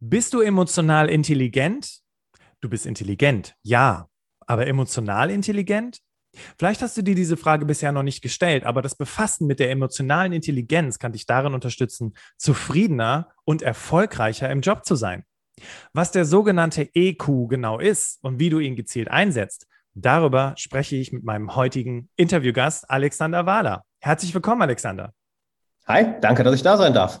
Bist 0.00 0.32
du 0.32 0.40
emotional 0.40 1.10
intelligent? 1.10 2.02
Du 2.60 2.68
bist 2.68 2.86
intelligent, 2.86 3.56
ja. 3.62 4.08
Aber 4.46 4.66
emotional 4.66 5.28
intelligent? 5.30 5.98
Vielleicht 6.56 6.82
hast 6.82 6.96
du 6.96 7.02
dir 7.02 7.16
diese 7.16 7.36
Frage 7.36 7.66
bisher 7.66 7.90
noch 7.90 8.04
nicht 8.04 8.22
gestellt, 8.22 8.64
aber 8.64 8.80
das 8.80 8.94
Befassen 8.94 9.48
mit 9.48 9.58
der 9.58 9.70
emotionalen 9.70 10.32
Intelligenz 10.32 11.00
kann 11.00 11.12
dich 11.12 11.26
darin 11.26 11.52
unterstützen, 11.52 12.14
zufriedener 12.36 13.30
und 13.44 13.62
erfolgreicher 13.62 14.48
im 14.50 14.60
Job 14.60 14.84
zu 14.84 14.94
sein. 14.94 15.24
Was 15.92 16.12
der 16.12 16.24
sogenannte 16.24 16.88
EQ 16.94 17.48
genau 17.48 17.80
ist 17.80 18.22
und 18.22 18.38
wie 18.38 18.50
du 18.50 18.60
ihn 18.60 18.76
gezielt 18.76 19.10
einsetzt, 19.10 19.66
darüber 19.94 20.54
spreche 20.56 20.94
ich 20.94 21.12
mit 21.12 21.24
meinem 21.24 21.56
heutigen 21.56 22.08
Interviewgast 22.14 22.88
Alexander 22.88 23.46
Wahler. 23.46 23.82
Herzlich 24.00 24.32
willkommen, 24.32 24.62
Alexander. 24.62 25.12
Hi, 25.88 26.20
danke, 26.20 26.44
dass 26.44 26.54
ich 26.54 26.62
da 26.62 26.76
sein 26.76 26.94
darf. 26.94 27.20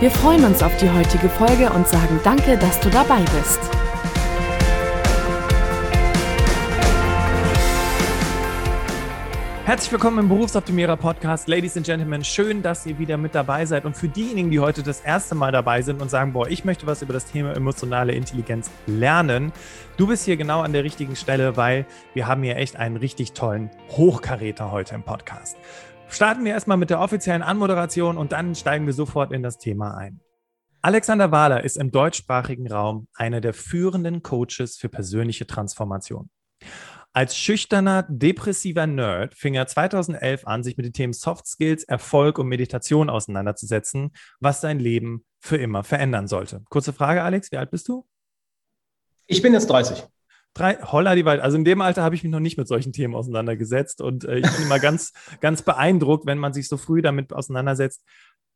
Wir 0.00 0.10
freuen 0.10 0.42
uns 0.46 0.62
auf 0.62 0.74
die 0.78 0.88
heutige 0.88 1.28
Folge 1.28 1.68
und 1.68 1.86
sagen 1.86 2.20
danke, 2.24 2.56
dass 2.56 2.80
du 2.80 2.88
dabei 2.88 3.20
bist. 3.20 3.60
Herzlich 9.66 9.92
willkommen 9.92 10.20
im 10.20 10.28
Berufsoptimierer 10.30 10.96
Podcast. 10.96 11.48
Ladies 11.48 11.76
and 11.76 11.84
Gentlemen, 11.84 12.24
schön, 12.24 12.62
dass 12.62 12.86
ihr 12.86 12.98
wieder 12.98 13.18
mit 13.18 13.34
dabei 13.34 13.66
seid. 13.66 13.84
Und 13.84 13.94
für 13.94 14.08
diejenigen, 14.08 14.50
die 14.50 14.58
heute 14.58 14.82
das 14.82 15.02
erste 15.02 15.34
Mal 15.34 15.52
dabei 15.52 15.82
sind 15.82 16.00
und 16.00 16.10
sagen, 16.10 16.32
boah, 16.32 16.48
ich 16.48 16.64
möchte 16.64 16.86
was 16.86 17.02
über 17.02 17.12
das 17.12 17.26
Thema 17.26 17.54
emotionale 17.54 18.12
Intelligenz 18.12 18.70
lernen, 18.86 19.52
du 19.98 20.06
bist 20.06 20.24
hier 20.24 20.38
genau 20.38 20.62
an 20.62 20.72
der 20.72 20.82
richtigen 20.82 21.14
Stelle, 21.14 21.58
weil 21.58 21.84
wir 22.14 22.26
haben 22.26 22.42
hier 22.42 22.56
echt 22.56 22.76
einen 22.76 22.96
richtig 22.96 23.34
tollen 23.34 23.68
Hochkaräter 23.90 24.72
heute 24.72 24.94
im 24.94 25.02
Podcast. 25.02 25.58
Starten 26.10 26.44
wir 26.44 26.52
erstmal 26.52 26.76
mit 26.76 26.90
der 26.90 27.00
offiziellen 27.00 27.42
Anmoderation 27.42 28.18
und 28.18 28.32
dann 28.32 28.54
steigen 28.54 28.84
wir 28.86 28.92
sofort 28.92 29.32
in 29.32 29.42
das 29.42 29.58
Thema 29.58 29.96
ein. 29.96 30.20
Alexander 30.82 31.30
Wahler 31.30 31.62
ist 31.62 31.76
im 31.76 31.92
deutschsprachigen 31.92 32.70
Raum 32.70 33.06
einer 33.14 33.40
der 33.40 33.54
führenden 33.54 34.22
Coaches 34.22 34.76
für 34.76 34.88
persönliche 34.88 35.46
Transformation. 35.46 36.30
Als 37.12 37.36
schüchterner, 37.36 38.06
depressiver 38.08 38.86
Nerd 38.86 39.34
fing 39.34 39.54
er 39.54 39.66
2011 39.66 40.46
an, 40.46 40.62
sich 40.62 40.76
mit 40.76 40.86
den 40.86 40.92
Themen 40.92 41.12
Soft 41.12 41.46
Skills, 41.46 41.84
Erfolg 41.84 42.38
und 42.38 42.48
Meditation 42.48 43.10
auseinanderzusetzen, 43.10 44.12
was 44.40 44.60
sein 44.60 44.78
Leben 44.78 45.24
für 45.38 45.56
immer 45.56 45.84
verändern 45.84 46.28
sollte. 46.28 46.62
Kurze 46.70 46.92
Frage, 46.92 47.22
Alex, 47.22 47.52
wie 47.52 47.56
alt 47.56 47.70
bist 47.70 47.88
du? 47.88 48.06
Ich 49.26 49.42
bin 49.42 49.52
jetzt 49.52 49.68
30. 49.70 50.04
Drei, 50.60 50.74
holla 50.74 51.14
die 51.14 51.24
Wald. 51.24 51.40
Also 51.40 51.56
in 51.56 51.64
dem 51.64 51.80
Alter 51.80 52.02
habe 52.02 52.14
ich 52.14 52.22
mich 52.22 52.30
noch 52.30 52.38
nicht 52.38 52.58
mit 52.58 52.68
solchen 52.68 52.92
Themen 52.92 53.14
auseinandergesetzt 53.14 54.02
und 54.02 54.24
äh, 54.24 54.40
ich 54.40 54.52
bin 54.52 54.64
immer 54.64 54.78
ganz, 54.78 55.14
ganz 55.40 55.62
beeindruckt, 55.62 56.26
wenn 56.26 56.36
man 56.36 56.52
sich 56.52 56.68
so 56.68 56.76
früh 56.76 57.00
damit 57.00 57.32
auseinandersetzt, 57.32 58.04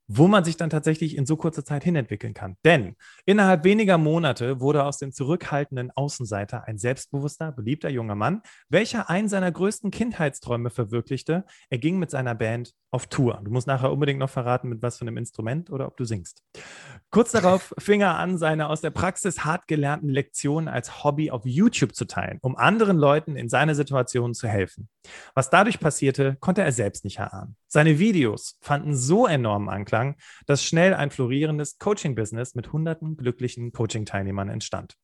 wo 0.06 0.28
man 0.28 0.44
sich 0.44 0.56
dann 0.56 0.70
tatsächlich 0.70 1.16
in 1.16 1.26
so 1.26 1.36
kurzer 1.36 1.64
Zeit 1.64 1.84
hinentwickeln 1.84 2.34
kann. 2.34 2.56
Denn 2.64 2.96
innerhalb 3.24 3.64
weniger 3.64 3.98
Monate 3.98 4.60
wurde 4.60 4.84
aus 4.84 4.98
dem 4.98 5.12
zurückhaltenden 5.12 5.90
Außenseiter 5.90 6.64
ein 6.66 6.78
selbstbewusster, 6.78 7.52
beliebter 7.52 7.88
junger 7.88 8.14
Mann, 8.14 8.42
welcher 8.68 9.08
einen 9.08 9.28
seiner 9.28 9.50
größten 9.50 9.90
Kindheitsträume 9.90 10.70
verwirklichte. 10.70 11.44
Er 11.70 11.78
ging 11.78 11.98
mit 11.98 12.10
seiner 12.10 12.34
Band 12.34 12.74
auf 12.94 13.08
Tour. 13.08 13.40
Du 13.42 13.50
musst 13.50 13.66
nachher 13.66 13.90
unbedingt 13.90 14.20
noch 14.20 14.30
verraten, 14.30 14.68
mit 14.68 14.80
was 14.80 14.98
für 14.98 15.02
einem 15.02 15.16
Instrument 15.16 15.70
oder 15.70 15.88
ob 15.88 15.96
du 15.96 16.04
singst. 16.04 16.42
Kurz 17.10 17.32
darauf 17.32 17.74
fing 17.78 18.02
er 18.02 18.18
an, 18.18 18.38
seine 18.38 18.68
aus 18.68 18.82
der 18.82 18.90
Praxis 18.90 19.44
hart 19.44 19.66
gelernten 19.66 20.08
Lektionen 20.08 20.68
als 20.68 21.02
Hobby 21.02 21.30
auf 21.30 21.44
YouTube 21.44 21.94
zu 21.94 22.04
teilen, 22.04 22.38
um 22.40 22.56
anderen 22.56 22.96
Leuten 22.96 23.36
in 23.36 23.48
seiner 23.48 23.74
Situation 23.74 24.32
zu 24.32 24.46
helfen. 24.46 24.88
Was 25.34 25.50
dadurch 25.50 25.80
passierte, 25.80 26.36
konnte 26.40 26.62
er 26.62 26.70
selbst 26.70 27.04
nicht 27.04 27.18
erahnen. 27.18 27.56
Seine 27.66 27.98
Videos 27.98 28.58
fanden 28.60 28.94
so 28.94 29.26
enormen 29.26 29.68
Anklang, 29.68 29.93
dass 30.46 30.64
schnell 30.64 30.94
ein 30.94 31.10
florierendes 31.10 31.78
Coaching-Business 31.78 32.54
mit 32.54 32.72
hunderten 32.72 33.16
glücklichen 33.16 33.72
Coaching-Teilnehmern 33.72 34.48
entstand. 34.48 34.96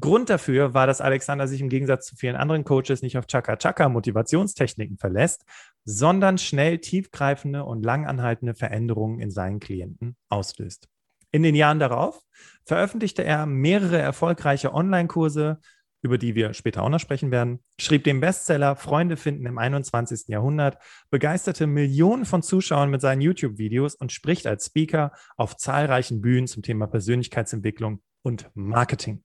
Grund 0.00 0.30
dafür 0.30 0.74
war, 0.74 0.86
dass 0.86 1.00
Alexander 1.00 1.46
sich 1.48 1.60
im 1.60 1.68
Gegensatz 1.68 2.06
zu 2.06 2.16
vielen 2.16 2.36
anderen 2.36 2.64
Coaches 2.64 3.02
nicht 3.02 3.18
auf 3.18 3.26
Chaka-Chaka-Motivationstechniken 3.26 4.98
verlässt, 4.98 5.44
sondern 5.84 6.38
schnell 6.38 6.78
tiefgreifende 6.78 7.64
und 7.64 7.84
langanhaltende 7.84 8.54
Veränderungen 8.54 9.20
in 9.20 9.30
seinen 9.30 9.60
Klienten 9.60 10.16
auslöst. 10.28 10.88
In 11.32 11.42
den 11.42 11.54
Jahren 11.54 11.78
darauf 11.78 12.20
veröffentlichte 12.64 13.22
er 13.22 13.46
mehrere 13.46 13.98
erfolgreiche 13.98 14.74
Online-Kurse, 14.74 15.60
über 16.02 16.18
die 16.18 16.34
wir 16.34 16.54
später 16.54 16.82
auch 16.82 16.88
noch 16.88 16.98
sprechen 16.98 17.30
werden, 17.30 17.60
schrieb 17.78 18.04
den 18.04 18.20
Bestseller 18.20 18.76
Freunde 18.76 19.16
finden 19.16 19.46
im 19.46 19.58
21. 19.58 20.28
Jahrhundert, 20.28 20.78
begeisterte 21.10 21.66
Millionen 21.66 22.24
von 22.24 22.42
Zuschauern 22.42 22.90
mit 22.90 23.00
seinen 23.00 23.20
YouTube-Videos 23.20 23.94
und 23.94 24.12
spricht 24.12 24.46
als 24.46 24.66
Speaker 24.66 25.12
auf 25.36 25.56
zahlreichen 25.56 26.20
Bühnen 26.20 26.46
zum 26.46 26.62
Thema 26.62 26.86
Persönlichkeitsentwicklung 26.86 28.00
und 28.22 28.50
Marketing. 28.54 29.22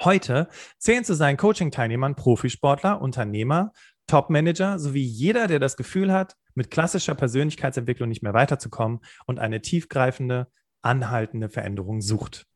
Heute 0.00 0.48
zählen 0.78 1.04
zu 1.04 1.14
seinen 1.14 1.36
Coaching-Teilnehmern 1.36 2.16
Profisportler, 2.16 3.00
Unternehmer, 3.00 3.72
Top-Manager 4.06 4.78
sowie 4.78 5.04
jeder, 5.04 5.46
der 5.46 5.60
das 5.60 5.76
Gefühl 5.76 6.12
hat, 6.12 6.36
mit 6.54 6.70
klassischer 6.70 7.14
Persönlichkeitsentwicklung 7.14 8.08
nicht 8.08 8.22
mehr 8.22 8.34
weiterzukommen 8.34 9.00
und 9.26 9.38
eine 9.38 9.62
tiefgreifende, 9.62 10.48
anhaltende 10.82 11.48
Veränderung 11.48 12.00
sucht. 12.00 12.46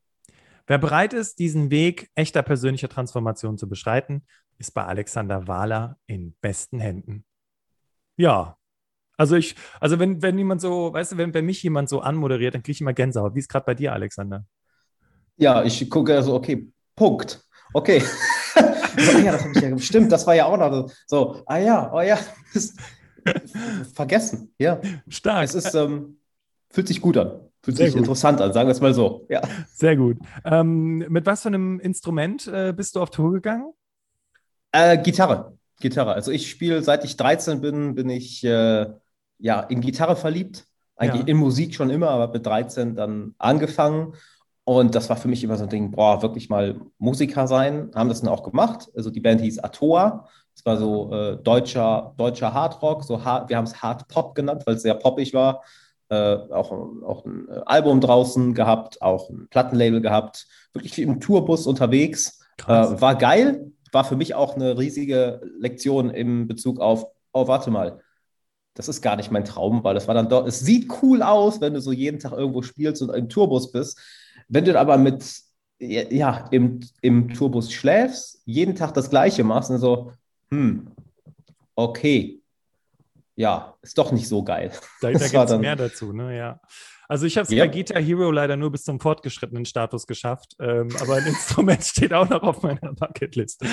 Wer 0.69 0.77
bereit 0.77 1.13
ist, 1.13 1.39
diesen 1.39 1.71
Weg 1.71 2.11
echter 2.13 2.43
persönlicher 2.43 2.89
Transformation 2.89 3.57
zu 3.57 3.67
beschreiten, 3.67 4.23
ist 4.59 4.75
bei 4.75 4.85
Alexander 4.85 5.47
Wahler 5.47 5.97
in 6.05 6.35
besten 6.41 6.79
Händen. 6.79 7.25
Ja, 8.17 8.55
also 9.17 9.35
ich, 9.35 9.55
also 9.79 9.97
wenn, 9.97 10.21
wenn 10.21 10.37
jemand 10.37 10.61
so, 10.61 10.93
weißt 10.93 11.13
du, 11.13 11.17
wenn, 11.17 11.33
wenn 11.33 11.47
mich 11.47 11.63
jemand 11.63 11.89
so 11.89 12.01
anmoderiert, 12.01 12.53
dann 12.53 12.61
kriege 12.61 12.73
ich 12.73 12.81
immer 12.81 12.93
Gänsehaut. 12.93 13.33
Wie 13.33 13.39
ist 13.39 13.49
gerade 13.49 13.65
bei 13.65 13.73
dir, 13.73 13.93
Alexander? 13.93 14.45
Ja, 15.37 15.63
ich 15.63 15.89
gucke 15.89 16.15
also, 16.15 16.35
okay, 16.35 16.71
Punkt. 16.95 17.43
Okay. 17.73 17.99
so, 18.95 19.11
ah 19.17 19.19
ja, 19.21 19.31
das 19.31 19.41
habe 19.41 19.53
ich 19.55 19.61
ja 19.61 19.73
bestimmt, 19.73 20.11
das 20.11 20.27
war 20.27 20.35
ja 20.35 20.45
auch 20.45 20.57
noch 20.57 20.87
so, 21.07 21.41
ah 21.47 21.57
ja, 21.57 21.91
oh 21.91 22.01
ja, 22.01 22.19
vergessen, 23.95 24.53
ja. 24.59 24.79
Stark. 25.07 25.45
Es 25.45 25.55
ist, 25.55 25.73
ähm, 25.73 26.19
fühlt 26.69 26.87
sich 26.87 27.01
gut 27.01 27.17
an. 27.17 27.48
Fühlt 27.61 27.77
Sehr 27.77 27.87
sich 27.87 27.95
gut. 27.95 28.03
interessant 28.03 28.39
an, 28.41 28.53
sagen 28.53 28.67
wir 28.67 28.71
es 28.71 28.79
mal 28.79 28.93
so. 28.93 29.25
Ja. 29.29 29.41
Sehr 29.73 29.97
gut. 29.97 30.17
Ähm, 30.45 30.99
mit 31.09 31.25
was 31.25 31.41
für 31.41 31.49
einem 31.49 31.79
Instrument 31.79 32.47
äh, 32.47 32.73
bist 32.75 32.95
du 32.95 33.01
auf 33.01 33.09
Tour 33.09 33.33
gegangen? 33.33 33.73
Äh, 34.71 34.97
Gitarre. 34.99 35.57
Gitarre. 35.81 36.13
Also 36.13 36.31
ich 36.31 36.49
spiele, 36.49 36.81
seit 36.83 37.03
ich 37.03 37.17
13 37.17 37.59
bin, 37.59 37.95
bin 37.95 38.09
ich 38.09 38.43
äh, 38.45 38.87
ja 39.39 39.59
in 39.61 39.81
Gitarre 39.81 40.15
verliebt. 40.15 40.65
Eigentlich 40.95 41.21
ja. 41.21 41.27
in 41.27 41.37
Musik 41.37 41.75
schon 41.75 41.89
immer, 41.89 42.09
aber 42.09 42.31
mit 42.31 42.45
13 42.45 42.95
dann 42.95 43.35
angefangen. 43.37 44.13
Und 44.63 44.95
das 44.95 45.09
war 45.09 45.17
für 45.17 45.27
mich 45.27 45.43
immer 45.43 45.57
so 45.57 45.63
ein 45.63 45.69
Ding, 45.69 45.91
boah, 45.91 46.21
wirklich 46.21 46.49
mal 46.49 46.79
Musiker 46.97 47.47
sein. 47.47 47.91
Haben 47.93 48.09
das 48.09 48.21
dann 48.21 48.29
auch 48.29 48.43
gemacht. 48.43 48.89
Also 48.95 49.09
die 49.09 49.21
Band 49.21 49.41
hieß 49.41 49.59
Atoa. 49.59 50.27
Das 50.55 50.65
war 50.65 50.77
so 50.77 51.11
äh, 51.13 51.37
deutscher, 51.37 52.13
deutscher 52.17 52.53
Hardrock. 52.53 53.03
So 53.03 53.23
hard, 53.23 53.49
wir 53.49 53.57
haben 53.57 53.65
es 53.65 53.81
Hard 53.81 54.07
Pop 54.07 54.35
genannt, 54.35 54.63
weil 54.65 54.75
es 54.75 54.81
sehr 54.81 54.93
poppig 54.93 55.33
war 55.33 55.61
äh, 56.09 56.35
auch, 56.51 56.71
auch 56.71 57.25
ein 57.25 57.47
äh, 57.49 57.61
Album 57.65 58.01
draußen 58.01 58.53
gehabt, 58.53 59.01
auch 59.01 59.29
ein 59.29 59.47
Plattenlabel 59.49 60.01
gehabt, 60.01 60.47
wirklich 60.73 60.97
im 60.99 61.19
Tourbus 61.19 61.67
unterwegs. 61.67 62.39
Äh, 62.67 62.71
war 63.01 63.15
geil, 63.15 63.71
war 63.91 64.03
für 64.03 64.15
mich 64.15 64.35
auch 64.35 64.55
eine 64.55 64.77
riesige 64.77 65.41
Lektion 65.59 66.09
im 66.09 66.47
Bezug 66.47 66.79
auf, 66.79 67.05
oh, 67.31 67.47
warte 67.47 67.71
mal, 67.71 68.01
das 68.73 68.87
ist 68.87 69.01
gar 69.01 69.15
nicht 69.15 69.31
mein 69.31 69.45
Traum, 69.45 69.83
weil 69.83 69.93
das 69.93 70.07
war 70.07 70.15
dann 70.15 70.29
doch, 70.29 70.45
es 70.45 70.59
sieht 70.59 70.89
cool 71.01 71.21
aus, 71.21 71.61
wenn 71.61 71.73
du 71.73 71.81
so 71.81 71.91
jeden 71.91 72.19
Tag 72.19 72.31
irgendwo 72.33 72.61
spielst 72.61 73.01
und 73.01 73.09
im 73.09 73.29
Tourbus 73.29 73.71
bist. 73.71 73.99
Wenn 74.47 74.65
du 74.65 74.79
aber 74.79 74.97
mit, 74.97 75.25
ja, 75.79 76.47
im, 76.51 76.79
im 77.01 77.33
Tourbus 77.33 77.71
schläfst, 77.71 78.41
jeden 78.45 78.75
Tag 78.75 78.93
das 78.93 79.09
Gleiche 79.09 79.43
machst 79.43 79.69
und 79.69 79.79
so, 79.79 80.11
hm, 80.51 80.87
okay, 81.75 82.38
ja, 83.39 83.77
ist 83.81 83.97
doch 83.97 84.11
nicht 84.11 84.27
so 84.27 84.43
geil. 84.43 84.69
Da, 84.99 85.11
da 85.11 85.17
gibt 85.27 85.49
es 85.49 85.57
mehr 85.57 85.77
dazu, 85.77 86.11
ne? 86.11 86.37
Ja. 86.37 86.59
Also 87.07 87.25
ich 87.25 87.37
habe 87.37 87.45
es 87.45 87.51
ja. 87.51 87.65
bei 87.65 87.71
Guitar 87.71 88.01
Hero 88.01 88.31
leider 88.31 88.57
nur 88.57 88.69
bis 88.69 88.83
zum 88.83 88.99
fortgeschrittenen 88.99 89.63
Status 89.65 90.07
geschafft, 90.07 90.55
ähm, 90.59 90.89
aber 90.99 91.15
ein 91.15 91.25
Instrument 91.25 91.81
steht 91.85 92.13
auch 92.13 92.27
noch 92.27 92.43
auf 92.43 92.61
meiner 92.63 92.93
Bucketlist. 92.93 93.63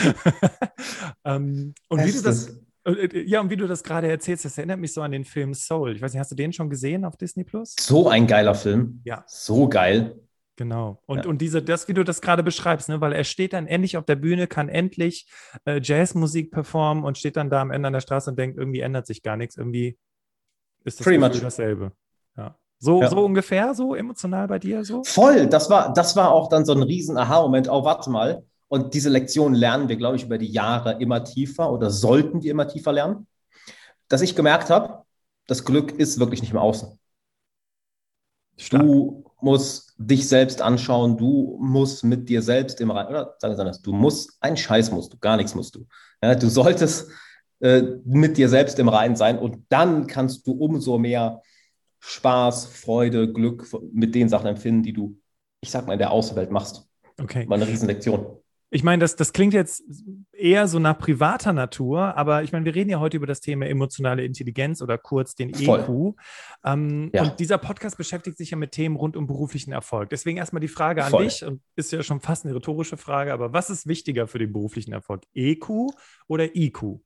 ähm, 1.25 1.75
und 1.89 2.05
wie 2.05 2.13
du 2.13 2.23
das, 2.23 2.61
äh, 2.85 2.93
äh, 2.93 3.29
ja, 3.29 3.41
und 3.41 3.51
wie 3.51 3.57
du 3.57 3.67
das 3.67 3.83
gerade 3.83 4.09
erzählst, 4.09 4.45
das 4.45 4.57
erinnert 4.57 4.79
mich 4.79 4.95
so 4.95 5.03
an 5.03 5.11
den 5.11 5.25
Film 5.25 5.53
Soul. 5.53 5.97
Ich 5.97 6.01
weiß 6.01 6.12
nicht, 6.12 6.21
hast 6.21 6.31
du 6.31 6.37
den 6.37 6.53
schon 6.53 6.71
gesehen 6.71 7.05
auf 7.05 7.17
Disney 7.17 7.43
Plus? 7.43 7.75
So 7.81 8.09
ein 8.09 8.29
geiler 8.29 8.55
Film. 8.55 9.01
Ja. 9.05 9.25
So 9.27 9.69
geil. 9.69 10.15
Genau. 10.56 11.03
Und, 11.06 11.25
ja. 11.25 11.31
und 11.31 11.41
diese, 11.43 11.62
das, 11.62 11.87
wie 11.87 11.94
du 11.94 12.03
das 12.03 12.23
gerade 12.23 12.43
beschreibst, 12.43 12.88
ne, 12.88 13.00
weil 13.00 13.12
er 13.12 13.25
steht 13.25 13.53
dann 13.53 13.67
endlich 13.67 13.99
auf 13.99 14.06
der 14.06 14.17
Bühne, 14.17 14.47
kann 14.47 14.70
endlich 14.70 15.29
äh, 15.67 15.81
Jazzmusik 15.82 16.50
performen 16.50 17.05
und 17.05 17.19
steht 17.19 17.37
dann 17.37 17.50
da 17.50 17.61
am 17.61 17.70
Ende 17.70 17.88
an 17.88 17.93
der 17.93 18.00
Straße 18.00 18.31
und 18.31 18.38
denkt, 18.38 18.56
irgendwie 18.56 18.81
ändert 18.81 19.06
sich 19.06 19.23
gar 19.23 19.37
nichts. 19.37 19.56
Irgendwie 19.58 19.99
ist 20.85 20.99
das 20.99 21.05
Pretty 21.05 21.41
dasselbe. 21.41 21.93
Ja. 22.38 22.56
So, 22.79 23.03
ja. 23.03 23.11
so 23.11 23.25
ungefähr, 23.25 23.75
so 23.75 23.94
emotional 23.94 24.49
bei 24.49 24.58
dir 24.58 24.82
so? 24.85 25.05
Voll, 25.05 25.47
das 25.47 25.69
war, 25.69 25.93
das 25.93 26.17
war 26.17 26.32
auch 26.32 26.49
dann 26.49 26.64
so 26.64 26.73
ein 26.73 26.82
riesen 26.82 27.19
Aha-Moment. 27.19 27.69
Oh, 27.69 27.85
warte 27.85 28.09
mal. 28.09 28.43
Und 28.69 28.94
diese 28.94 29.11
Lektion 29.11 29.55
lernen 29.55 29.88
wir, 29.88 29.97
glaube 29.97 30.17
ich, 30.17 30.25
über 30.25 30.38
die 30.38 30.50
Jahre 30.50 31.00
immer 31.00 31.23
tiefer 31.23 31.70
oder 31.70 31.91
sollten 31.91 32.43
wir 32.43 32.50
immer 32.50 32.67
tiefer 32.67 32.93
lernen. 32.93 33.26
Dass 34.09 34.23
ich 34.23 34.35
gemerkt 34.35 34.70
habe, 34.70 35.05
das 35.47 35.64
Glück 35.64 35.93
ist 35.93 36.19
wirklich 36.19 36.41
nicht 36.41 36.52
im 36.52 36.59
Außen. 36.59 36.99
Stark. 38.56 38.82
Du 38.82 39.25
musst 39.41 39.94
dich 39.99 40.29
selbst 40.29 40.62
anschauen, 40.62 41.17
du 41.17 41.59
musst 41.61 42.05
mit 42.05 42.29
dir 42.29 42.43
selbst 42.43 42.81
im 42.81 42.91
Rein, 42.91 43.06
oder 43.06 43.37
sagen 43.38 43.55
wir 43.55 43.61
anders, 43.61 43.83
du 43.83 43.93
musst, 43.93 44.37
einen 44.41 44.56
Scheiß 44.56 44.91
musst 44.91 45.12
du, 45.12 45.19
gar 45.19 45.37
nichts 45.37 45.55
musst 45.55 45.75
du. 45.75 45.87
Ja, 46.23 46.35
du 46.35 46.49
solltest 46.49 47.11
äh, 47.61 47.83
mit 48.05 48.37
dir 48.37 48.49
selbst 48.49 48.79
im 48.79 48.88
Rein 48.88 49.17
sein 49.17 49.38
und 49.38 49.65
dann 49.69 50.06
kannst 50.06 50.47
du 50.47 50.53
umso 50.53 50.99
mehr 50.99 51.43
Spaß, 52.00 52.67
Freude, 52.67 53.33
Glück 53.33 53.67
mit 53.93 54.15
den 54.15 54.29
Sachen 54.29 54.47
empfinden, 54.47 54.83
die 54.83 54.93
du, 54.93 55.19
ich 55.61 55.71
sag 55.71 55.87
mal, 55.87 55.94
in 55.94 55.99
der 55.99 56.11
Außenwelt 56.11 56.50
machst. 56.50 56.87
Okay. 57.21 57.47
Mal 57.47 57.56
eine 57.56 57.67
Riesenlektion. 57.67 58.38
Ich 58.71 58.83
meine, 58.83 59.01
das, 59.01 59.15
das 59.15 59.33
klingt 59.33 59.55
jetzt 59.55 59.85
eher 60.33 60.67
so 60.67 60.81
nach 60.81 60.99
privater 60.99 61.53
Natur, 61.53 62.17
aber 62.17 62.43
ich 62.43 62.53
meine, 62.53 62.65
wir 62.65 62.75
reden 62.75 62.91
ja 62.91 62.99
heute 62.99 63.17
über 63.17 63.27
das 63.27 63.41
Thema 63.41 63.67
emotionale 63.67 64.25
Intelligenz 64.25 64.83
oder 64.83 64.99
kurz 64.99 65.37
den 65.37 65.55
Voll. 65.55 65.81
EQ. 65.81 66.17
Ähm, 66.65 67.11
ja. 67.15 67.23
Und 67.23 67.39
dieser 67.39 67.59
Podcast 67.59 67.97
beschäftigt 67.97 68.37
sich 68.37 68.51
ja 68.51 68.57
mit 68.57 68.73
Themen 68.73 68.97
rund 68.97 69.17
um 69.17 69.29
beruflichen 69.29 69.73
Erfolg. 69.73 70.11
Deswegen 70.11 70.39
erstmal 70.39 70.61
die 70.61 70.69
Frage 70.69 71.05
an 71.05 71.11
Voll. 71.11 71.25
dich, 71.25 71.45
und 71.45 71.63
ist 71.77 71.93
ja 71.93 72.03
schon 72.03 72.21
fast 72.21 72.45
eine 72.45 72.57
rhetorische 72.57 72.97
Frage, 72.97 73.33
aber 73.33 73.53
was 73.53 73.71
ist 73.71 73.87
wichtiger 73.87 74.27
für 74.27 74.39
den 74.39 74.53
beruflichen 74.53 74.93
Erfolg? 74.93 75.23
EQ 75.33 75.93
oder 76.27 76.57
IQ? 76.57 77.01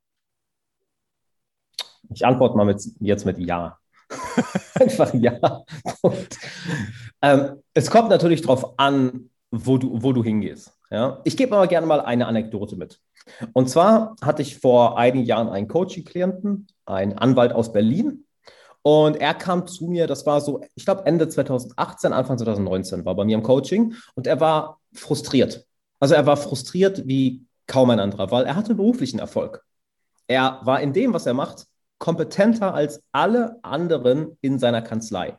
Ich 2.13 2.25
antworte 2.25 2.56
mal 2.56 2.65
mit, 2.65 2.83
jetzt 3.01 3.27
mit 3.27 3.39
Ja. 3.39 3.79
Einfach 4.75 5.13
ja. 5.15 5.65
ähm, 7.23 7.63
es 7.75 7.91
kommt 7.91 8.09
natürlich 8.09 8.43
darauf 8.43 8.79
an, 8.79 9.30
wo 9.50 9.79
du, 9.79 10.02
wo 10.02 10.12
du 10.12 10.23
hingehst. 10.23 10.73
Ja? 10.91 11.20
Ich 11.25 11.37
gebe 11.37 11.56
aber 11.56 11.67
gerne 11.67 11.87
mal 11.87 12.00
eine 12.00 12.26
Anekdote 12.26 12.76
mit. 12.76 13.00
Und 13.52 13.69
zwar 13.69 14.17
hatte 14.23 14.43
ich 14.43 14.58
vor 14.58 14.99
einigen 14.99 15.25
Jahren 15.25 15.49
einen 15.49 15.69
Coaching-Klienten, 15.69 16.67
einen 16.87 17.19
Anwalt 17.19 17.52
aus 17.52 17.73
Berlin. 17.73 18.25
Und 18.82 19.17
er 19.17 19.35
kam 19.35 19.67
zu 19.67 19.88
mir, 19.88 20.06
das 20.06 20.25
war 20.25 20.41
so, 20.41 20.62
ich 20.75 20.85
glaube 20.85 21.05
Ende 21.05 21.29
2018, 21.29 22.12
Anfang 22.12 22.38
2019 22.38 23.05
war 23.05 23.14
bei 23.14 23.25
mir 23.25 23.37
im 23.37 23.43
Coaching 23.43 23.94
und 24.14 24.26
er 24.26 24.41
war 24.41 24.81
frustriert. 24.94 25.67
Also 25.99 26.14
er 26.14 26.26
war 26.26 26.38
frustriert 26.38 27.06
wie 27.06 27.44
kaum 27.67 27.91
ein 27.91 28.00
anderer, 28.00 28.31
weil 28.31 28.46
er 28.46 28.56
hatte 28.56 28.75
beruflichen 28.75 29.19
Erfolg. 29.19 29.62
Er 30.26 30.61
war 30.62 30.81
in 30.81 30.94
dem, 30.94 31.12
was 31.12 31.26
er 31.26 31.35
macht, 31.35 31.67
kompetenter 31.99 32.73
als 32.73 33.03
alle 33.12 33.58
anderen 33.62 34.38
in 34.41 34.58
seiner 34.58 34.81
Kanzlei. 34.81 35.37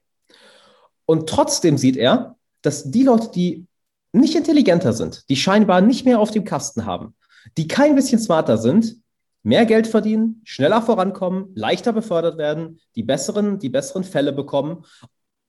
Und 1.05 1.27
trotzdem 1.27 1.77
sieht 1.77 1.97
er, 1.97 2.35
dass 2.61 2.91
die 2.91 3.03
Leute, 3.03 3.31
die 3.31 3.65
nicht 4.13 4.35
intelligenter 4.35 4.93
sind, 4.93 5.29
die 5.29 5.35
scheinbar 5.35 5.81
nicht 5.81 6.05
mehr 6.05 6.19
auf 6.19 6.31
dem 6.31 6.43
Kasten 6.43 6.85
haben, 6.85 7.15
die 7.57 7.67
kein 7.67 7.95
bisschen 7.95 8.19
smarter 8.19 8.57
sind, 8.57 8.97
mehr 9.43 9.65
Geld 9.65 9.87
verdienen, 9.87 10.41
schneller 10.43 10.81
vorankommen, 10.81 11.51
leichter 11.55 11.93
befördert 11.93 12.37
werden, 12.37 12.79
die 12.95 13.03
besseren, 13.03 13.59
die 13.59 13.69
besseren 13.69 14.03
Fälle 14.03 14.33
bekommen. 14.33 14.85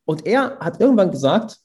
Und 0.05 0.27
er 0.27 0.59
hat 0.61 0.81
irgendwann 0.81 1.11
gesagt, 1.11 1.59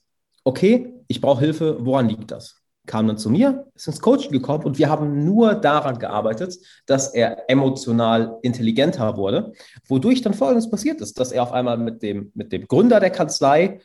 okay, 0.44 0.94
ich 1.08 1.20
brauche 1.20 1.40
Hilfe, 1.40 1.78
woran 1.80 2.08
liegt 2.08 2.30
das? 2.30 2.56
Kam 2.86 3.06
dann 3.06 3.18
zu 3.18 3.28
mir, 3.28 3.66
ist 3.74 3.86
ins 3.86 4.00
Coaching 4.00 4.32
gekommen 4.32 4.64
und 4.64 4.78
wir 4.78 4.88
haben 4.88 5.24
nur 5.24 5.54
daran 5.54 5.98
gearbeitet, 5.98 6.56
dass 6.86 7.12
er 7.12 7.48
emotional 7.50 8.38
intelligenter 8.42 9.16
wurde, 9.16 9.52
wodurch 9.86 10.22
dann 10.22 10.32
Folgendes 10.32 10.70
passiert 10.70 11.00
ist, 11.02 11.18
dass 11.20 11.32
er 11.32 11.42
auf 11.42 11.52
einmal 11.52 11.76
mit 11.76 12.02
dem, 12.02 12.32
mit 12.34 12.50
dem 12.50 12.66
Gründer 12.66 12.98
der 12.98 13.10
Kanzlei 13.10 13.80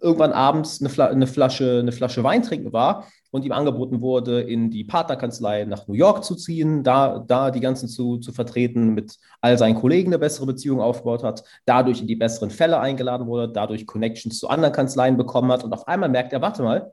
irgendwann 0.00 0.32
abends 0.32 0.80
eine, 0.80 0.88
Fla 0.88 1.06
eine, 1.06 1.26
Flasche, 1.26 1.78
eine 1.80 1.92
Flasche 1.92 2.22
Wein 2.24 2.42
trinken 2.42 2.72
war 2.72 3.08
und 3.30 3.44
ihm 3.44 3.52
angeboten 3.52 4.00
wurde, 4.00 4.40
in 4.40 4.70
die 4.70 4.84
Partnerkanzlei 4.84 5.64
nach 5.64 5.86
New 5.88 5.94
York 5.94 6.24
zu 6.24 6.34
ziehen, 6.34 6.82
da, 6.82 7.18
da 7.18 7.50
die 7.50 7.60
ganzen 7.60 7.88
zu, 7.88 8.18
zu 8.18 8.32
vertreten, 8.32 8.94
mit 8.94 9.18
all 9.40 9.58
seinen 9.58 9.74
Kollegen 9.74 10.10
eine 10.10 10.18
bessere 10.18 10.46
Beziehung 10.46 10.80
aufgebaut 10.80 11.22
hat, 11.22 11.44
dadurch 11.64 12.00
in 12.00 12.06
die 12.06 12.16
besseren 12.16 12.50
Fälle 12.50 12.78
eingeladen 12.80 13.26
wurde, 13.26 13.52
dadurch 13.52 13.86
Connections 13.86 14.38
zu 14.38 14.48
anderen 14.48 14.72
Kanzleien 14.72 15.16
bekommen 15.16 15.50
hat 15.50 15.64
und 15.64 15.72
auf 15.72 15.88
einmal 15.88 16.08
merkt 16.08 16.32
er, 16.32 16.42
warte 16.42 16.62
mal, 16.62 16.92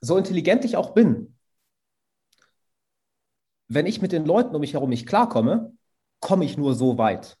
so 0.00 0.16
intelligent 0.16 0.64
ich 0.64 0.76
auch 0.76 0.94
bin, 0.94 1.34
wenn 3.68 3.86
ich 3.86 4.02
mit 4.02 4.12
den 4.12 4.24
Leuten 4.24 4.54
um 4.54 4.60
mich 4.60 4.74
herum 4.74 4.90
nicht 4.90 5.06
klarkomme, 5.06 5.72
komme 6.20 6.44
ich 6.44 6.56
nur 6.56 6.74
so 6.74 6.98
weit. 6.98 7.36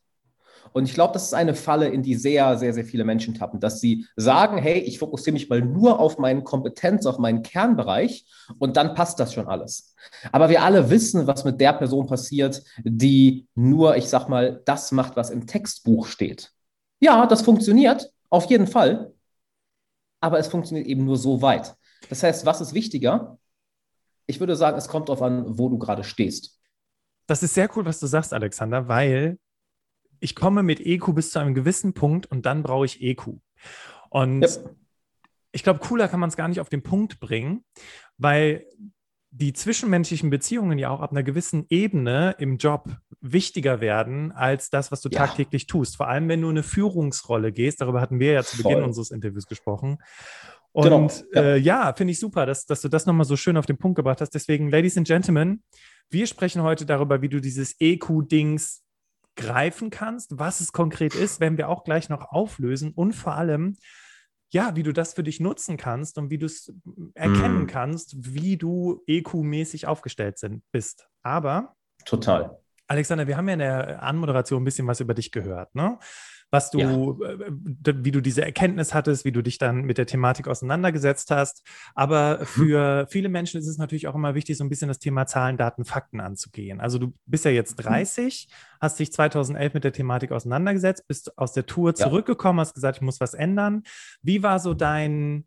Und 0.72 0.84
ich 0.84 0.94
glaube, 0.94 1.12
das 1.12 1.24
ist 1.24 1.34
eine 1.34 1.54
Falle, 1.54 1.88
in 1.88 2.02
die 2.02 2.14
sehr, 2.14 2.58
sehr, 2.58 2.72
sehr 2.72 2.84
viele 2.84 3.04
Menschen 3.04 3.34
tappen, 3.34 3.60
dass 3.60 3.80
sie 3.80 4.06
sagen, 4.16 4.58
hey, 4.58 4.78
ich 4.78 4.98
fokussiere 4.98 5.34
mich 5.34 5.48
mal 5.48 5.60
nur 5.60 6.00
auf 6.00 6.18
meine 6.18 6.42
Kompetenz, 6.42 7.06
auf 7.06 7.18
meinen 7.18 7.42
Kernbereich 7.42 8.26
und 8.58 8.76
dann 8.76 8.94
passt 8.94 9.20
das 9.20 9.32
schon 9.32 9.46
alles. 9.46 9.94
Aber 10.32 10.48
wir 10.48 10.62
alle 10.62 10.90
wissen, 10.90 11.26
was 11.26 11.44
mit 11.44 11.60
der 11.60 11.72
Person 11.74 12.06
passiert, 12.06 12.62
die 12.82 13.46
nur, 13.54 13.96
ich 13.96 14.08
sag 14.08 14.28
mal, 14.28 14.62
das 14.64 14.92
macht, 14.92 15.16
was 15.16 15.30
im 15.30 15.46
Textbuch 15.46 16.06
steht. 16.06 16.52
Ja, 17.00 17.26
das 17.26 17.42
funktioniert, 17.42 18.10
auf 18.30 18.46
jeden 18.46 18.66
Fall. 18.66 19.12
Aber 20.20 20.38
es 20.38 20.48
funktioniert 20.48 20.86
eben 20.86 21.04
nur 21.04 21.18
so 21.18 21.42
weit. 21.42 21.76
Das 22.08 22.22
heißt, 22.22 22.46
was 22.46 22.60
ist 22.60 22.74
wichtiger? 22.74 23.38
Ich 24.26 24.40
würde 24.40 24.56
sagen, 24.56 24.78
es 24.78 24.88
kommt 24.88 25.08
darauf 25.08 25.22
an, 25.22 25.58
wo 25.58 25.68
du 25.68 25.78
gerade 25.78 26.02
stehst. 26.02 26.58
Das 27.26 27.42
ist 27.42 27.54
sehr 27.54 27.70
cool, 27.76 27.84
was 27.84 28.00
du 28.00 28.06
sagst, 28.06 28.32
Alexander, 28.32 28.88
weil 28.88 29.38
ich 30.20 30.34
komme 30.34 30.62
mit 30.62 30.80
EQ 30.80 31.14
bis 31.14 31.30
zu 31.30 31.38
einem 31.38 31.54
gewissen 31.54 31.94
Punkt 31.94 32.26
und 32.26 32.46
dann 32.46 32.62
brauche 32.62 32.86
ich 32.86 33.02
EQ. 33.02 33.28
Und 34.10 34.42
ja. 34.42 34.48
ich 35.52 35.62
glaube, 35.62 35.80
cooler 35.80 36.08
kann 36.08 36.20
man 36.20 36.28
es 36.28 36.36
gar 36.36 36.48
nicht 36.48 36.60
auf 36.60 36.68
den 36.68 36.82
Punkt 36.82 37.20
bringen, 37.20 37.64
weil 38.18 38.66
die 39.36 39.52
zwischenmenschlichen 39.52 40.30
Beziehungen 40.30 40.78
ja 40.78 40.90
auch 40.90 41.00
ab 41.00 41.10
einer 41.10 41.24
gewissen 41.24 41.66
Ebene 41.68 42.36
im 42.38 42.56
Job 42.56 42.88
wichtiger 43.20 43.80
werden 43.80 44.30
als 44.30 44.70
das, 44.70 44.92
was 44.92 45.00
du 45.00 45.08
ja. 45.08 45.26
tagtäglich 45.26 45.66
tust. 45.66 45.96
Vor 45.96 46.06
allem, 46.08 46.28
wenn 46.28 46.40
du 46.40 46.48
eine 46.48 46.62
Führungsrolle 46.62 47.50
gehst. 47.50 47.80
Darüber 47.80 48.00
hatten 48.00 48.20
wir 48.20 48.32
ja 48.32 48.42
zu 48.44 48.58
Beginn 48.58 48.74
Voll. 48.74 48.82
unseres 48.84 49.10
Interviews 49.10 49.46
gesprochen. 49.46 49.98
Und 50.70 50.84
genau. 50.84 51.08
ja, 51.32 51.42
äh, 51.42 51.56
ja 51.56 51.94
finde 51.94 52.12
ich 52.12 52.20
super, 52.20 52.46
dass, 52.46 52.66
dass 52.66 52.80
du 52.80 52.88
das 52.88 53.06
nochmal 53.06 53.26
so 53.26 53.36
schön 53.36 53.56
auf 53.56 53.66
den 53.66 53.76
Punkt 53.76 53.96
gebracht 53.96 54.20
hast. 54.20 54.30
Deswegen, 54.30 54.70
Ladies 54.70 54.96
and 54.96 55.06
Gentlemen, 55.06 55.64
wir 56.10 56.28
sprechen 56.28 56.62
heute 56.62 56.86
darüber, 56.86 57.20
wie 57.20 57.28
du 57.28 57.40
dieses 57.40 57.74
EQ-Dings 57.80 58.83
greifen 59.36 59.90
kannst. 59.90 60.38
Was 60.38 60.60
es 60.60 60.72
konkret 60.72 61.14
ist, 61.14 61.40
werden 61.40 61.58
wir 61.58 61.68
auch 61.68 61.84
gleich 61.84 62.08
noch 62.08 62.30
auflösen 62.30 62.92
und 62.92 63.12
vor 63.12 63.34
allem, 63.34 63.76
ja, 64.52 64.76
wie 64.76 64.82
du 64.82 64.92
das 64.92 65.14
für 65.14 65.22
dich 65.22 65.40
nutzen 65.40 65.76
kannst 65.76 66.18
und 66.18 66.30
wie 66.30 66.38
du 66.38 66.46
es 66.46 66.72
erkennen 67.14 67.64
mm. 67.64 67.66
kannst, 67.66 68.14
wie 68.16 68.56
du 68.56 69.02
EQ-mäßig 69.08 69.86
aufgestellt 69.86 70.38
sind, 70.38 70.62
bist. 70.70 71.08
Aber. 71.22 71.74
Total. 72.04 72.58
Alexander, 72.86 73.26
wir 73.26 73.36
haben 73.36 73.48
ja 73.48 73.54
in 73.54 73.58
der 73.60 74.02
Anmoderation 74.02 74.62
ein 74.62 74.64
bisschen 74.64 74.86
was 74.86 75.00
über 75.00 75.14
dich 75.14 75.32
gehört, 75.32 75.74
ne? 75.74 75.98
Was 76.54 76.70
du, 76.70 76.78
ja. 76.78 76.88
Äh, 76.88 77.94
wie 78.04 78.12
du 78.12 78.20
diese 78.20 78.44
Erkenntnis 78.44 78.94
hattest, 78.94 79.24
wie 79.24 79.32
du 79.32 79.42
dich 79.42 79.58
dann 79.58 79.82
mit 79.82 79.98
der 79.98 80.06
Thematik 80.06 80.46
auseinandergesetzt 80.46 81.32
hast. 81.32 81.64
Aber 81.96 82.38
mhm. 82.38 82.44
für 82.46 83.06
viele 83.10 83.28
Menschen 83.28 83.58
ist 83.58 83.66
es 83.66 83.76
natürlich 83.76 84.06
auch 84.06 84.14
immer 84.14 84.36
wichtig, 84.36 84.56
so 84.56 84.62
ein 84.62 84.68
bisschen 84.70 84.86
das 84.86 85.00
Thema 85.00 85.26
Zahlen, 85.26 85.56
Daten, 85.56 85.84
Fakten 85.84 86.20
anzugehen. 86.20 86.80
Also 86.80 86.98
du 86.98 87.12
bist 87.26 87.44
ja 87.44 87.50
jetzt 87.50 87.74
30, 87.76 88.46
mhm. 88.48 88.54
hast 88.80 89.00
dich 89.00 89.12
2011 89.12 89.74
mit 89.74 89.82
der 89.82 89.92
Thematik 89.92 90.30
auseinandergesetzt, 90.30 91.08
bist 91.08 91.36
aus 91.36 91.52
der 91.52 91.66
Tour 91.66 91.94
zurückgekommen, 91.96 92.60
hast 92.60 92.74
gesagt, 92.74 92.98
ich 92.98 93.02
muss 93.02 93.20
was 93.20 93.34
ändern. 93.34 93.82
Wie 94.22 94.44
war 94.44 94.60
so 94.60 94.74
dein 94.74 95.46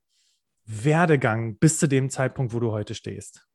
Werdegang 0.65 1.57
bis 1.57 1.79
zu 1.79 1.87
dem 1.87 2.09
Zeitpunkt, 2.09 2.53
wo 2.53 2.59
du 2.59 2.73
heute 2.73 2.95
stehst? 2.95 3.47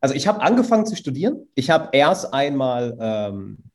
Also 0.00 0.14
ich 0.14 0.28
habe 0.28 0.42
angefangen 0.42 0.84
zu 0.84 0.96
studieren. 0.96 1.48
Ich 1.54 1.70
habe 1.70 1.88
erst 1.92 2.34
einmal 2.34 2.96
ähm, 3.00 3.70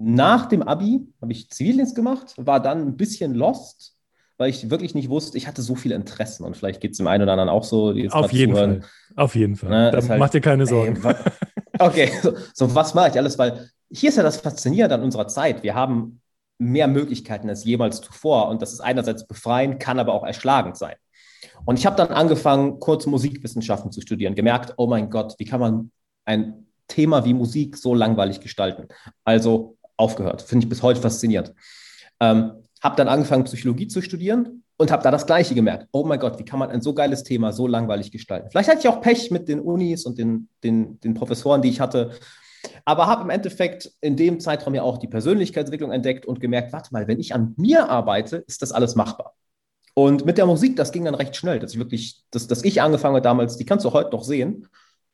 nach 0.00 0.46
dem 0.46 0.62
Abi 0.62 1.06
habe 1.20 1.32
ich 1.32 1.50
Zivildienst 1.50 1.94
gemacht, 1.94 2.34
war 2.36 2.60
dann 2.60 2.80
ein 2.80 2.96
bisschen 2.96 3.34
lost, 3.34 3.96
weil 4.38 4.48
ich 4.48 4.70
wirklich 4.70 4.94
nicht 4.94 5.10
wusste, 5.10 5.36
ich 5.36 5.46
hatte 5.46 5.60
so 5.60 5.74
viele 5.74 5.94
Interessen 5.94 6.44
und 6.44 6.56
vielleicht 6.56 6.80
geht 6.80 6.92
es 6.92 6.96
dem 6.96 7.06
einen 7.06 7.24
oder 7.24 7.32
anderen 7.32 7.50
auch 7.50 7.64
so. 7.64 7.94
Auf 8.10 8.32
jeden 8.32 8.54
zuhören. 8.54 8.82
Fall. 8.82 8.90
Auf 9.16 9.34
jeden 9.34 9.56
Fall. 9.56 9.68
Ne, 9.68 9.90
da 9.90 10.08
halt, 10.08 10.18
mach 10.18 10.30
dir 10.30 10.40
keine 10.40 10.66
Sorgen. 10.66 10.98
Ey, 11.04 11.14
okay, 11.78 12.10
so, 12.22 12.32
so 12.54 12.74
was 12.74 12.94
mache 12.94 13.10
ich 13.10 13.18
alles? 13.18 13.38
Weil 13.38 13.68
hier 13.90 14.08
ist 14.08 14.16
ja 14.16 14.22
das 14.22 14.38
Faszinierende 14.38 14.94
an 14.94 15.02
unserer 15.02 15.28
Zeit. 15.28 15.62
Wir 15.62 15.74
haben 15.74 16.22
mehr 16.56 16.88
Möglichkeiten 16.88 17.50
als 17.50 17.64
jemals 17.64 18.00
zuvor 18.00 18.48
und 18.48 18.62
das 18.62 18.72
ist 18.72 18.80
einerseits 18.80 19.26
befreiend, 19.26 19.80
kann 19.80 19.98
aber 19.98 20.14
auch 20.14 20.24
erschlagend 20.24 20.78
sein. 20.78 20.94
Und 21.66 21.78
ich 21.78 21.84
habe 21.84 21.96
dann 21.96 22.08
angefangen, 22.08 22.80
kurz 22.80 23.04
Musikwissenschaften 23.04 23.92
zu 23.92 24.00
studieren, 24.00 24.34
gemerkt, 24.34 24.72
oh 24.78 24.86
mein 24.86 25.10
Gott, 25.10 25.34
wie 25.38 25.44
kann 25.44 25.60
man 25.60 25.90
ein 26.24 26.66
Thema 26.88 27.24
wie 27.26 27.34
Musik 27.34 27.76
so 27.76 27.94
langweilig 27.94 28.40
gestalten? 28.40 28.88
Also 29.24 29.76
aufgehört. 30.00 30.42
Finde 30.42 30.64
ich 30.64 30.68
bis 30.68 30.82
heute 30.82 31.00
faszinierend. 31.00 31.54
Ähm, 32.18 32.52
habe 32.82 32.96
dann 32.96 33.08
angefangen, 33.08 33.44
Psychologie 33.44 33.86
zu 33.86 34.00
studieren 34.00 34.64
und 34.76 34.90
habe 34.90 35.02
da 35.02 35.10
das 35.10 35.26
Gleiche 35.26 35.54
gemerkt. 35.54 35.86
Oh 35.92 36.04
mein 36.04 36.18
Gott, 36.18 36.38
wie 36.38 36.44
kann 36.44 36.58
man 36.58 36.70
ein 36.70 36.80
so 36.80 36.94
geiles 36.94 37.22
Thema 37.22 37.52
so 37.52 37.66
langweilig 37.66 38.10
gestalten? 38.10 38.48
Vielleicht 38.50 38.70
hatte 38.70 38.80
ich 38.80 38.88
auch 38.88 39.02
Pech 39.02 39.30
mit 39.30 39.48
den 39.48 39.60
Unis 39.60 40.06
und 40.06 40.18
den, 40.18 40.48
den, 40.64 40.98
den 41.00 41.14
Professoren, 41.14 41.60
die 41.60 41.68
ich 41.68 41.80
hatte. 41.80 42.12
Aber 42.84 43.06
habe 43.06 43.22
im 43.22 43.30
Endeffekt 43.30 43.92
in 44.00 44.16
dem 44.16 44.40
Zeitraum 44.40 44.74
ja 44.74 44.82
auch 44.82 44.98
die 44.98 45.08
Persönlichkeitsentwicklung 45.08 45.92
entdeckt 45.92 46.26
und 46.26 46.40
gemerkt, 46.40 46.72
warte 46.72 46.92
mal, 46.92 47.06
wenn 47.08 47.20
ich 47.20 47.34
an 47.34 47.54
mir 47.58 47.90
arbeite, 47.90 48.38
ist 48.46 48.62
das 48.62 48.72
alles 48.72 48.94
machbar. 48.94 49.34
Und 49.94 50.24
mit 50.24 50.38
der 50.38 50.46
Musik, 50.46 50.76
das 50.76 50.92
ging 50.92 51.04
dann 51.04 51.14
recht 51.14 51.36
schnell, 51.36 51.58
dass 51.58 51.72
ich 51.72 51.78
wirklich, 51.78 52.22
dass, 52.30 52.46
dass 52.46 52.64
ich 52.64 52.80
angefangen 52.80 53.16
habe 53.16 53.22
damals, 53.22 53.56
die 53.56 53.66
kannst 53.66 53.84
du 53.84 53.92
heute 53.92 54.10
noch 54.10 54.24
sehen, 54.24 54.66